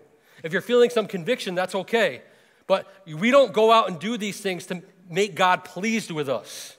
If 0.43 0.53
you're 0.53 0.63
feeling 0.63 0.91
some 0.91 1.07
conviction, 1.07 1.55
that's 1.55 1.75
okay. 1.75 2.23
But 2.67 2.93
we 3.07 3.31
don't 3.31 3.53
go 3.53 3.71
out 3.71 3.89
and 3.89 3.99
do 3.99 4.17
these 4.17 4.41
things 4.41 4.67
to 4.67 4.83
make 5.09 5.37
God 5.37 5.65
pleased 5.65 6.11
with 6.11 6.29
us. 6.29 6.76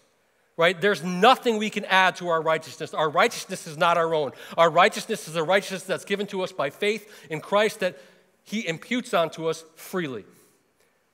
Right? 0.57 0.79
There's 0.79 1.03
nothing 1.03 1.57
we 1.57 1.69
can 1.69 1.85
add 1.85 2.15
to 2.15 2.29
our 2.29 2.41
righteousness. 2.41 2.95
Our 2.95 3.09
righteousness 3.09 3.67
is 3.67 3.77
not 3.77 3.95
our 3.95 4.15
own. 4.15 4.31
Our 4.57 4.71
righteousness 4.71 5.27
is 5.27 5.35
a 5.35 5.43
righteousness 5.43 5.83
that's 5.83 6.03
given 6.03 6.25
to 6.27 6.41
us 6.41 6.51
by 6.51 6.71
faith 6.71 7.07
in 7.29 7.41
Christ 7.41 7.81
that 7.81 7.97
He 8.43 8.67
imputes 8.67 9.13
onto 9.13 9.47
us 9.47 9.63
freely. 9.75 10.25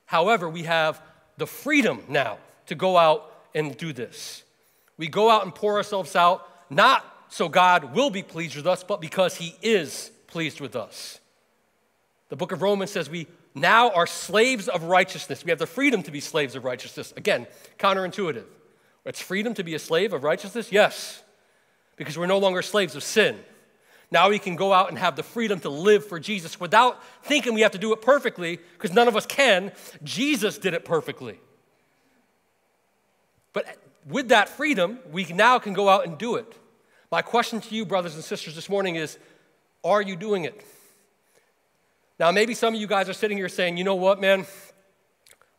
However, 0.06 0.48
we 0.48 0.62
have 0.62 1.00
the 1.36 1.46
freedom 1.46 2.02
now 2.08 2.38
to 2.66 2.74
go 2.74 2.96
out 2.96 3.30
and 3.54 3.76
do 3.76 3.92
this. 3.92 4.42
We 4.96 5.08
go 5.08 5.28
out 5.28 5.44
and 5.44 5.54
pour 5.54 5.76
ourselves 5.76 6.16
out, 6.16 6.48
not 6.70 7.04
so 7.28 7.48
God 7.48 7.94
will 7.94 8.10
be 8.10 8.22
pleased 8.22 8.56
with 8.56 8.66
us, 8.66 8.82
but 8.82 9.00
because 9.00 9.36
He 9.36 9.56
is 9.60 10.10
pleased 10.26 10.60
with 10.60 10.74
us. 10.74 11.20
The 12.30 12.36
book 12.36 12.52
of 12.52 12.62
Romans 12.62 12.90
says 12.90 13.10
we 13.10 13.26
now 13.54 13.90
are 13.90 14.06
slaves 14.06 14.68
of 14.68 14.84
righteousness. 14.84 15.44
We 15.44 15.50
have 15.50 15.58
the 15.58 15.66
freedom 15.66 16.02
to 16.04 16.10
be 16.10 16.20
slaves 16.20 16.54
of 16.54 16.64
righteousness. 16.64 17.12
Again, 17.16 17.46
counterintuitive. 17.78 18.44
It's 19.04 19.20
freedom 19.20 19.54
to 19.54 19.64
be 19.64 19.74
a 19.74 19.78
slave 19.78 20.12
of 20.12 20.24
righteousness? 20.24 20.72
Yes, 20.72 21.22
because 21.96 22.16
we're 22.16 22.26
no 22.26 22.38
longer 22.38 22.62
slaves 22.62 22.96
of 22.96 23.02
sin. 23.02 23.38
Now 24.10 24.30
we 24.30 24.38
can 24.38 24.56
go 24.56 24.72
out 24.72 24.90
and 24.90 24.98
have 24.98 25.16
the 25.16 25.22
freedom 25.22 25.60
to 25.60 25.68
live 25.68 26.06
for 26.06 26.20
Jesus 26.20 26.60
without 26.60 27.02
thinking 27.24 27.54
we 27.54 27.62
have 27.62 27.72
to 27.72 27.78
do 27.78 27.92
it 27.92 28.00
perfectly, 28.00 28.58
because 28.74 28.92
none 28.92 29.08
of 29.08 29.16
us 29.16 29.26
can. 29.26 29.72
Jesus 30.02 30.58
did 30.58 30.74
it 30.74 30.84
perfectly. 30.84 31.40
But 33.52 33.76
with 34.06 34.28
that 34.28 34.48
freedom, 34.48 34.98
we 35.10 35.24
now 35.24 35.58
can 35.58 35.72
go 35.72 35.88
out 35.88 36.06
and 36.06 36.18
do 36.18 36.36
it. 36.36 36.52
My 37.10 37.22
question 37.22 37.60
to 37.60 37.74
you, 37.74 37.84
brothers 37.84 38.14
and 38.14 38.24
sisters, 38.24 38.54
this 38.54 38.68
morning 38.68 38.96
is 38.96 39.18
Are 39.82 40.02
you 40.02 40.16
doing 40.16 40.44
it? 40.44 40.64
Now, 42.18 42.30
maybe 42.30 42.54
some 42.54 42.74
of 42.74 42.80
you 42.80 42.86
guys 42.86 43.08
are 43.08 43.14
sitting 43.14 43.36
here 43.36 43.48
saying, 43.48 43.76
you 43.76 43.84
know 43.84 43.96
what, 43.96 44.20
man? 44.20 44.46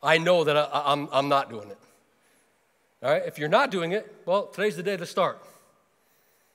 I 0.02 0.18
know 0.18 0.44
that 0.44 0.56
I, 0.56 0.68
I'm, 0.72 1.08
I'm 1.12 1.28
not 1.28 1.50
doing 1.50 1.70
it. 1.70 1.78
All 3.02 3.10
right, 3.10 3.22
if 3.26 3.38
you're 3.38 3.48
not 3.48 3.70
doing 3.70 3.92
it, 3.92 4.22
well, 4.24 4.46
today's 4.46 4.76
the 4.76 4.82
day 4.82 4.96
to 4.96 5.06
start. 5.06 5.42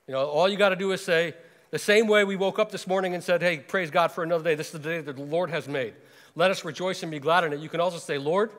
You 0.07 0.13
know, 0.13 0.25
all 0.25 0.49
you 0.49 0.57
got 0.57 0.69
to 0.69 0.75
do 0.75 0.91
is 0.91 1.03
say, 1.03 1.33
the 1.69 1.79
same 1.79 2.07
way 2.07 2.23
we 2.23 2.35
woke 2.35 2.59
up 2.59 2.71
this 2.71 2.87
morning 2.87 3.13
and 3.13 3.23
said, 3.23 3.41
hey, 3.41 3.59
praise 3.59 3.91
God 3.91 4.11
for 4.11 4.23
another 4.23 4.43
day. 4.43 4.55
This 4.55 4.67
is 4.67 4.73
the 4.73 4.79
day 4.79 5.01
that 5.01 5.15
the 5.15 5.21
Lord 5.21 5.49
has 5.51 5.67
made. 5.67 5.93
Let 6.35 6.51
us 6.51 6.65
rejoice 6.65 7.03
and 7.03 7.11
be 7.11 7.19
glad 7.19 7.43
in 7.43 7.53
it. 7.53 7.59
You 7.59 7.69
can 7.69 7.79
also 7.79 7.97
say, 7.97 8.17
Lord, 8.17 8.51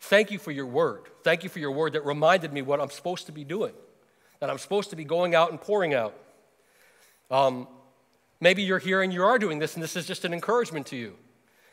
thank 0.00 0.30
you 0.30 0.38
for 0.38 0.50
your 0.52 0.66
word. 0.66 1.02
Thank 1.22 1.42
you 1.42 1.48
for 1.48 1.58
your 1.58 1.72
word 1.72 1.94
that 1.94 2.04
reminded 2.04 2.52
me 2.52 2.62
what 2.62 2.80
I'm 2.80 2.90
supposed 2.90 3.26
to 3.26 3.32
be 3.32 3.44
doing, 3.44 3.72
that 4.40 4.50
I'm 4.50 4.58
supposed 4.58 4.90
to 4.90 4.96
be 4.96 5.04
going 5.04 5.34
out 5.34 5.50
and 5.50 5.60
pouring 5.60 5.94
out. 5.94 6.14
Um, 7.30 7.66
Maybe 8.44 8.62
you're 8.62 8.78
here 8.78 9.00
and 9.00 9.10
you 9.10 9.24
are 9.24 9.38
doing 9.38 9.58
this, 9.58 9.72
and 9.72 9.82
this 9.82 9.96
is 9.96 10.06
just 10.06 10.26
an 10.26 10.34
encouragement 10.34 10.86
to 10.88 10.96
you. 10.96 11.14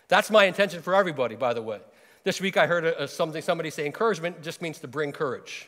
That's 0.08 0.32
my 0.32 0.46
intention 0.46 0.82
for 0.82 0.96
everybody, 0.96 1.36
by 1.36 1.54
the 1.54 1.62
way. 1.62 1.80
This 2.24 2.40
week 2.40 2.58
I 2.58 2.68
heard 2.68 2.86
a, 2.86 3.04
a 3.04 3.08
something, 3.08 3.42
somebody 3.42 3.70
say 3.70 3.86
encouragement 3.86 4.44
just 4.44 4.62
means 4.62 4.80
to 4.80 4.88
bring 4.88 5.12
courage. 5.12 5.68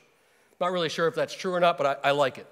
Not 0.61 0.71
really 0.71 0.89
sure 0.89 1.07
if 1.07 1.15
that's 1.15 1.33
true 1.33 1.53
or 1.53 1.59
not, 1.59 1.77
but 1.77 1.99
I, 2.03 2.09
I 2.09 2.11
like 2.11 2.37
it. 2.37 2.47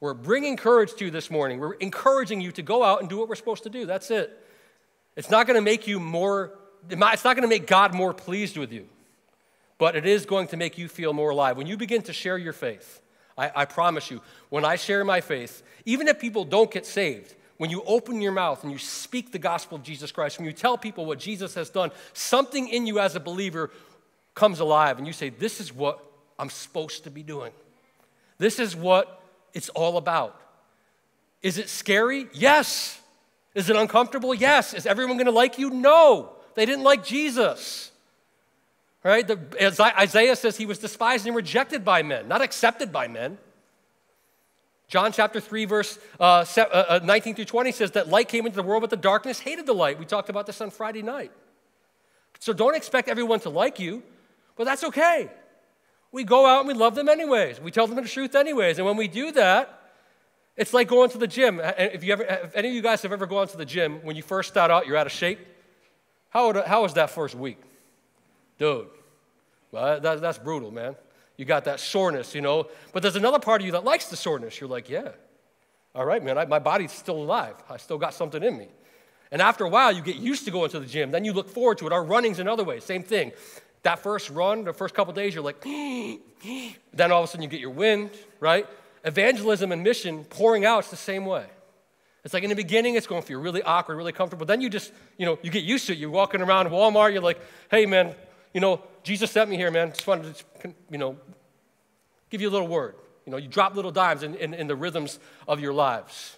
We're 0.00 0.14
bringing 0.14 0.56
courage 0.56 0.94
to 0.94 1.06
you 1.06 1.10
this 1.10 1.30
morning. 1.30 1.58
We're 1.58 1.74
encouraging 1.74 2.40
you 2.40 2.52
to 2.52 2.62
go 2.62 2.82
out 2.82 3.00
and 3.00 3.08
do 3.08 3.18
what 3.18 3.28
we're 3.28 3.34
supposed 3.34 3.64
to 3.64 3.70
do. 3.70 3.84
That's 3.84 4.10
it. 4.10 4.44
It's 5.16 5.30
not 5.30 5.46
going 5.46 5.56
to 5.56 5.62
make 5.62 5.86
you 5.86 5.98
more, 5.98 6.56
it's 6.88 7.24
not 7.24 7.34
going 7.34 7.42
to 7.42 7.48
make 7.48 7.66
God 7.66 7.94
more 7.94 8.14
pleased 8.14 8.56
with 8.56 8.72
you, 8.72 8.86
but 9.76 9.96
it 9.96 10.06
is 10.06 10.24
going 10.24 10.46
to 10.48 10.56
make 10.56 10.78
you 10.78 10.88
feel 10.88 11.12
more 11.12 11.30
alive. 11.30 11.56
When 11.56 11.66
you 11.66 11.76
begin 11.76 12.02
to 12.02 12.12
share 12.12 12.38
your 12.38 12.52
faith, 12.52 13.02
I, 13.36 13.50
I 13.54 13.64
promise 13.64 14.10
you, 14.10 14.22
when 14.48 14.64
I 14.64 14.76
share 14.76 15.04
my 15.04 15.20
faith, 15.20 15.62
even 15.84 16.06
if 16.08 16.20
people 16.20 16.44
don't 16.44 16.70
get 16.70 16.86
saved, 16.86 17.34
when 17.58 17.70
you 17.70 17.82
open 17.86 18.20
your 18.20 18.32
mouth 18.32 18.62
and 18.62 18.72
you 18.72 18.78
speak 18.78 19.32
the 19.32 19.38
gospel 19.38 19.76
of 19.76 19.82
Jesus 19.82 20.10
Christ, 20.10 20.38
when 20.38 20.46
you 20.46 20.52
tell 20.52 20.78
people 20.78 21.04
what 21.04 21.18
Jesus 21.18 21.54
has 21.54 21.68
done, 21.68 21.90
something 22.12 22.68
in 22.68 22.86
you 22.86 23.00
as 23.00 23.16
a 23.16 23.20
believer 23.20 23.70
comes 24.34 24.60
alive 24.60 24.98
and 24.98 25.06
you 25.06 25.12
say, 25.12 25.28
This 25.28 25.60
is 25.60 25.74
what 25.74 26.02
I'm 26.38 26.50
supposed 26.50 27.04
to 27.04 27.10
be 27.10 27.22
doing. 27.22 27.52
This 28.38 28.60
is 28.60 28.74
what 28.74 29.20
it's 29.52 29.68
all 29.70 29.96
about. 29.96 30.40
Is 31.42 31.58
it 31.58 31.68
scary? 31.68 32.28
Yes. 32.32 33.00
Is 33.54 33.68
it 33.68 33.76
uncomfortable? 33.76 34.34
Yes. 34.34 34.72
Is 34.74 34.86
everyone 34.86 35.16
going 35.16 35.26
to 35.26 35.32
like 35.32 35.58
you? 35.58 35.70
No. 35.70 36.30
They 36.54 36.64
didn't 36.64 36.84
like 36.84 37.04
Jesus. 37.04 37.90
Right? 39.02 39.26
The, 39.26 39.38
as 39.58 39.80
Isaiah 39.80 40.36
says, 40.36 40.56
he 40.56 40.66
was 40.66 40.78
despised 40.78 41.26
and 41.26 41.34
rejected 41.34 41.84
by 41.84 42.02
men, 42.02 42.28
not 42.28 42.42
accepted 42.42 42.92
by 42.92 43.08
men. 43.08 43.38
John 44.88 45.12
chapter 45.12 45.38
3, 45.38 45.66
verse 45.66 45.98
uh, 46.18 46.44
uh, 46.56 46.60
uh 46.60 47.00
19 47.04 47.34
through 47.34 47.44
20 47.44 47.72
says 47.72 47.90
that 47.92 48.08
light 48.08 48.28
came 48.28 48.46
into 48.46 48.56
the 48.56 48.62
world, 48.62 48.80
but 48.80 48.90
the 48.90 48.96
darkness 48.96 49.38
hated 49.38 49.66
the 49.66 49.74
light. 49.74 49.98
We 49.98 50.06
talked 50.06 50.30
about 50.30 50.46
this 50.46 50.60
on 50.60 50.70
Friday 50.70 51.02
night. 51.02 51.30
So 52.38 52.52
don't 52.52 52.74
expect 52.74 53.08
everyone 53.08 53.40
to 53.40 53.50
like 53.50 53.78
you, 53.78 54.02
but 54.56 54.64
that's 54.64 54.84
okay. 54.84 55.30
We 56.10 56.24
go 56.24 56.46
out 56.46 56.60
and 56.60 56.68
we 56.68 56.74
love 56.74 56.94
them 56.94 57.08
anyways. 57.08 57.60
We 57.60 57.70
tell 57.70 57.86
them 57.86 57.96
the 57.96 58.08
truth 58.08 58.34
anyways. 58.34 58.78
And 58.78 58.86
when 58.86 58.96
we 58.96 59.08
do 59.08 59.30
that, 59.32 59.78
it's 60.56 60.72
like 60.72 60.88
going 60.88 61.10
to 61.10 61.18
the 61.18 61.26
gym. 61.26 61.60
If, 61.62 62.02
you 62.02 62.14
ever, 62.14 62.24
if 62.24 62.56
any 62.56 62.68
of 62.68 62.74
you 62.74 62.80
guys 62.80 63.02
have 63.02 63.12
ever 63.12 63.26
gone 63.26 63.46
to 63.48 63.56
the 63.56 63.66
gym, 63.66 64.00
when 64.02 64.16
you 64.16 64.22
first 64.22 64.48
start 64.48 64.70
out, 64.70 64.86
you're 64.86 64.96
out 64.96 65.06
of 65.06 65.12
shape. 65.12 65.38
How, 66.30 66.46
would, 66.46 66.64
how 66.64 66.82
was 66.82 66.94
that 66.94 67.10
first 67.10 67.34
week? 67.34 67.58
Dude, 68.58 68.88
well, 69.70 70.00
that, 70.00 70.20
that's 70.20 70.38
brutal, 70.38 70.70
man. 70.70 70.96
You 71.38 71.46
got 71.46 71.64
that 71.64 71.80
soreness, 71.80 72.34
you 72.34 72.42
know. 72.42 72.68
But 72.92 73.02
there's 73.02 73.16
another 73.16 73.38
part 73.38 73.62
of 73.62 73.66
you 73.66 73.72
that 73.72 73.84
likes 73.84 74.06
the 74.06 74.16
soreness. 74.16 74.60
You're 74.60 74.68
like, 74.68 74.90
yeah, 74.90 75.12
all 75.94 76.04
right, 76.04 76.22
man, 76.22 76.36
I, 76.36 76.44
my 76.44 76.58
body's 76.58 76.92
still 76.92 77.16
alive. 77.16 77.54
I 77.70 77.78
still 77.78 77.96
got 77.96 78.12
something 78.12 78.42
in 78.42 78.58
me. 78.58 78.68
And 79.30 79.40
after 79.40 79.64
a 79.64 79.68
while, 79.68 79.92
you 79.92 80.02
get 80.02 80.16
used 80.16 80.44
to 80.46 80.50
going 80.50 80.70
to 80.70 80.80
the 80.80 80.86
gym. 80.86 81.10
Then 81.10 81.24
you 81.24 81.32
look 81.32 81.48
forward 81.48 81.78
to 81.78 81.86
it. 81.86 81.92
Our 81.92 82.04
running's 82.04 82.38
another 82.38 82.64
way, 82.64 82.80
same 82.80 83.02
thing. 83.02 83.32
That 83.82 84.00
first 84.00 84.30
run, 84.30 84.64
the 84.64 84.72
first 84.72 84.94
couple 84.94 85.12
days, 85.12 85.34
you're 85.34 85.44
like, 85.44 85.62
then 85.62 87.12
all 87.12 87.22
of 87.22 87.24
a 87.24 87.26
sudden 87.28 87.42
you 87.42 87.48
get 87.48 87.60
your 87.60 87.70
wind, 87.70 88.10
right? 88.40 88.66
Evangelism 89.04 89.70
and 89.70 89.82
mission 89.82 90.24
pouring 90.24 90.64
out, 90.64 90.80
it's 90.80 90.90
the 90.90 90.96
same 90.96 91.24
way. 91.24 91.46
It's 92.24 92.34
like 92.34 92.42
in 92.42 92.50
the 92.50 92.56
beginning, 92.56 92.96
it's 92.96 93.06
going 93.06 93.22
to 93.22 93.26
feel 93.26 93.40
really 93.40 93.62
awkward, 93.62 93.96
really 93.96 94.12
comfortable. 94.12 94.44
Then 94.44 94.60
you 94.60 94.68
just, 94.68 94.92
you 95.16 95.24
know, 95.24 95.38
you 95.42 95.50
get 95.50 95.62
used 95.62 95.86
to 95.86 95.92
it. 95.92 95.98
You're 95.98 96.10
walking 96.10 96.42
around 96.42 96.66
Walmart, 96.68 97.12
you're 97.12 97.22
like, 97.22 97.40
hey, 97.70 97.86
man, 97.86 98.14
you 98.52 98.60
know, 98.60 98.82
Jesus 99.08 99.30
sent 99.30 99.48
me 99.48 99.56
here, 99.56 99.70
man. 99.70 99.88
Just 99.88 100.06
wanted 100.06 100.34
to, 100.34 100.74
you 100.90 100.98
know, 100.98 101.16
give 102.28 102.42
you 102.42 102.48
a 102.50 102.52
little 102.52 102.68
word. 102.68 102.94
You 103.24 103.32
know, 103.32 103.38
you 103.38 103.48
drop 103.48 103.74
little 103.74 103.90
dimes 103.90 104.22
in, 104.22 104.34
in, 104.34 104.52
in 104.52 104.66
the 104.66 104.76
rhythms 104.76 105.18
of 105.48 105.60
your 105.60 105.72
lives. 105.72 106.36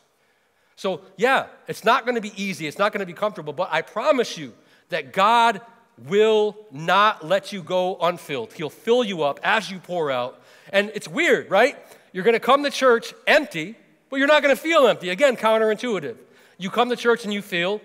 So, 0.77 1.01
yeah, 1.17 1.47
it's 1.67 1.83
not 1.85 2.05
going 2.05 2.15
to 2.15 2.21
be 2.21 2.33
easy. 2.41 2.69
It's 2.69 2.79
not 2.79 2.93
going 2.93 3.01
to 3.01 3.07
be 3.07 3.13
comfortable, 3.13 3.53
but 3.53 3.71
I 3.73 3.83
promise 3.83 4.39
you 4.39 4.55
that 4.91 5.13
God 5.13 5.61
will 6.07 6.57
not 6.71 7.27
let 7.27 7.53
you 7.53 7.61
go 7.61 7.97
unfilled. 7.97 8.53
He'll 8.53 8.71
fill 8.71 9.03
you 9.03 9.25
up 9.25 9.41
as 9.43 9.69
you 9.69 9.81
pour 9.81 10.13
out. 10.13 10.41
And 10.73 10.93
it's 10.95 11.09
weird, 11.09 11.51
right? 11.51 11.77
You're 12.13 12.23
going 12.23 12.35
to 12.35 12.41
come 12.41 12.63
to 12.63 12.71
church 12.71 13.13
empty, 13.27 13.75
but 14.11 14.21
you're 14.21 14.29
not 14.29 14.45
going 14.45 14.55
to 14.55 14.63
feel 14.63 14.87
empty. 14.87 15.09
Again, 15.09 15.37
counterintuitive. 15.37 16.19
You 16.57 16.71
come 16.71 16.89
to 16.91 16.97
church 16.97 17.25
and 17.25 17.35
you 17.35 17.43
feel 17.43 17.81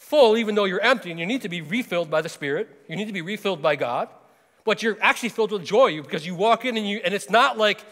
full, 0.00 0.36
even 0.36 0.54
though 0.56 0.64
you're 0.64 0.80
empty, 0.80 1.10
and 1.10 1.20
you 1.20 1.26
need 1.26 1.42
to 1.42 1.48
be 1.48 1.60
refilled 1.60 2.10
by 2.10 2.22
the 2.22 2.28
Spirit. 2.28 2.68
You 2.88 2.96
need 2.96 3.06
to 3.06 3.12
be 3.12 3.22
refilled 3.22 3.62
by 3.62 3.76
God. 3.76 4.08
But 4.64 4.82
you're 4.82 4.98
actually 5.00 5.28
filled 5.28 5.52
with 5.52 5.64
joy 5.64 6.02
because 6.02 6.26
you 6.26 6.34
walk 6.34 6.64
in 6.64 6.76
and 6.76 6.88
you, 6.88 7.00
and 7.04 7.14
it's 7.14 7.30
not 7.30 7.56
like, 7.56 7.84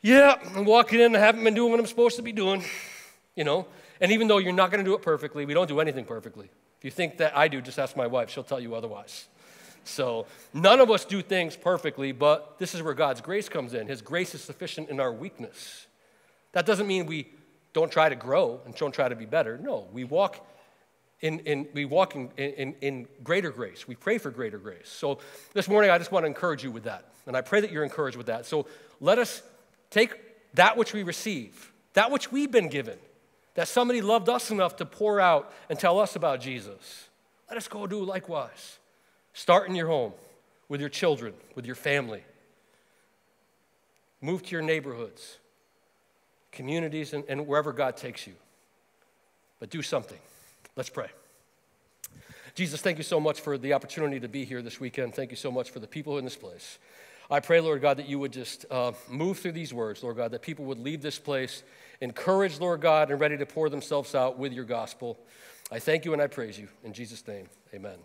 yeah, 0.00 0.36
I'm 0.54 0.64
walking 0.64 1.00
in, 1.00 1.14
I 1.14 1.18
haven't 1.18 1.44
been 1.44 1.54
doing 1.54 1.70
what 1.70 1.80
I'm 1.80 1.86
supposed 1.86 2.16
to 2.16 2.22
be 2.22 2.32
doing, 2.32 2.64
you 3.34 3.44
know. 3.44 3.66
And 4.00 4.12
even 4.12 4.28
though 4.28 4.38
you're 4.38 4.52
not 4.52 4.70
going 4.70 4.82
to 4.82 4.88
do 4.88 4.94
it 4.94 5.02
perfectly, 5.02 5.44
we 5.44 5.54
don't 5.54 5.68
do 5.68 5.80
anything 5.80 6.04
perfectly. 6.04 6.48
If 6.78 6.84
you 6.84 6.90
think 6.90 7.18
that 7.18 7.36
I 7.36 7.48
do, 7.48 7.60
just 7.60 7.78
ask 7.78 7.96
my 7.96 8.06
wife, 8.06 8.30
she'll 8.30 8.44
tell 8.44 8.60
you 8.60 8.74
otherwise. 8.74 9.26
So, 9.84 10.26
none 10.52 10.80
of 10.80 10.90
us 10.90 11.04
do 11.04 11.22
things 11.22 11.56
perfectly, 11.56 12.12
but 12.12 12.58
this 12.58 12.74
is 12.74 12.82
where 12.82 12.94
God's 12.94 13.20
grace 13.20 13.48
comes 13.48 13.72
in. 13.72 13.86
His 13.86 14.02
grace 14.02 14.34
is 14.34 14.42
sufficient 14.42 14.90
in 14.90 14.98
our 15.00 15.12
weakness. 15.12 15.86
That 16.52 16.66
doesn't 16.66 16.86
mean 16.86 17.06
we 17.06 17.28
don't 17.72 17.90
try 17.90 18.08
to 18.08 18.16
grow 18.16 18.60
and 18.64 18.74
don't 18.74 18.92
try 18.92 19.08
to 19.08 19.14
be 19.14 19.26
better. 19.26 19.58
No, 19.58 19.86
we 19.92 20.04
walk 20.04 20.44
in, 21.20 21.40
in, 21.40 21.68
we 21.72 21.84
walk 21.84 22.14
in, 22.14 22.30
in, 22.36 22.74
in 22.80 23.08
greater 23.24 23.50
grace. 23.50 23.88
We 23.88 23.94
pray 23.94 24.18
for 24.18 24.30
greater 24.30 24.58
grace. 24.58 24.88
So 24.88 25.18
this 25.54 25.68
morning, 25.68 25.90
I 25.90 25.98
just 25.98 26.12
want 26.12 26.24
to 26.24 26.28
encourage 26.28 26.62
you 26.62 26.70
with 26.70 26.84
that. 26.84 27.04
And 27.26 27.36
I 27.36 27.40
pray 27.40 27.60
that 27.60 27.72
you're 27.72 27.84
encouraged 27.84 28.16
with 28.16 28.26
that. 28.26 28.46
So 28.46 28.66
let 29.00 29.18
us 29.18 29.42
take 29.90 30.14
that 30.54 30.76
which 30.76 30.92
we 30.92 31.02
receive, 31.02 31.72
that 31.94 32.10
which 32.10 32.30
we've 32.30 32.50
been 32.50 32.68
given, 32.68 32.98
that 33.54 33.68
somebody 33.68 34.02
loved 34.02 34.28
us 34.28 34.50
enough 34.50 34.76
to 34.76 34.84
pour 34.84 35.20
out 35.20 35.52
and 35.70 35.78
tell 35.78 35.98
us 35.98 36.16
about 36.16 36.40
Jesus. 36.40 37.08
Let 37.48 37.56
us 37.56 37.68
go 37.68 37.86
do 37.86 38.04
likewise. 38.04 38.78
Start 39.32 39.68
in 39.68 39.74
your 39.74 39.86
home, 39.86 40.12
with 40.68 40.80
your 40.80 40.90
children, 40.90 41.32
with 41.54 41.66
your 41.66 41.74
family. 41.74 42.22
Move 44.20 44.42
to 44.44 44.50
your 44.50 44.62
neighborhoods, 44.62 45.38
communities, 46.52 47.12
and, 47.12 47.24
and 47.28 47.46
wherever 47.46 47.72
God 47.72 47.96
takes 47.96 48.26
you. 48.26 48.34
But 49.60 49.70
do 49.70 49.82
something. 49.82 50.18
Let's 50.76 50.90
pray. 50.90 51.08
Jesus, 52.54 52.80
thank 52.80 52.98
you 52.98 53.04
so 53.04 53.18
much 53.18 53.40
for 53.40 53.58
the 53.58 53.72
opportunity 53.72 54.20
to 54.20 54.28
be 54.28 54.44
here 54.44 54.62
this 54.62 54.78
weekend. 54.78 55.14
Thank 55.14 55.30
you 55.30 55.36
so 55.36 55.50
much 55.50 55.70
for 55.70 55.80
the 55.80 55.86
people 55.86 56.18
in 56.18 56.24
this 56.24 56.36
place. 56.36 56.78
I 57.30 57.40
pray, 57.40 57.60
Lord 57.60 57.82
God, 57.82 57.96
that 57.96 58.08
you 58.08 58.18
would 58.18 58.32
just 58.32 58.66
uh, 58.70 58.92
move 59.08 59.38
through 59.38 59.52
these 59.52 59.74
words, 59.74 60.02
Lord 60.02 60.16
God, 60.16 60.30
that 60.30 60.42
people 60.42 60.64
would 60.66 60.78
leave 60.78 61.02
this 61.02 61.18
place 61.18 61.62
encouraged, 62.00 62.60
Lord 62.60 62.80
God, 62.80 63.10
and 63.10 63.18
ready 63.18 63.36
to 63.36 63.46
pour 63.46 63.68
themselves 63.68 64.14
out 64.14 64.38
with 64.38 64.52
your 64.52 64.64
gospel. 64.64 65.18
I 65.72 65.78
thank 65.80 66.04
you 66.04 66.12
and 66.12 66.22
I 66.22 66.28
praise 66.28 66.58
you. 66.58 66.68
In 66.84 66.92
Jesus' 66.92 67.26
name, 67.26 67.48
amen. 67.74 67.96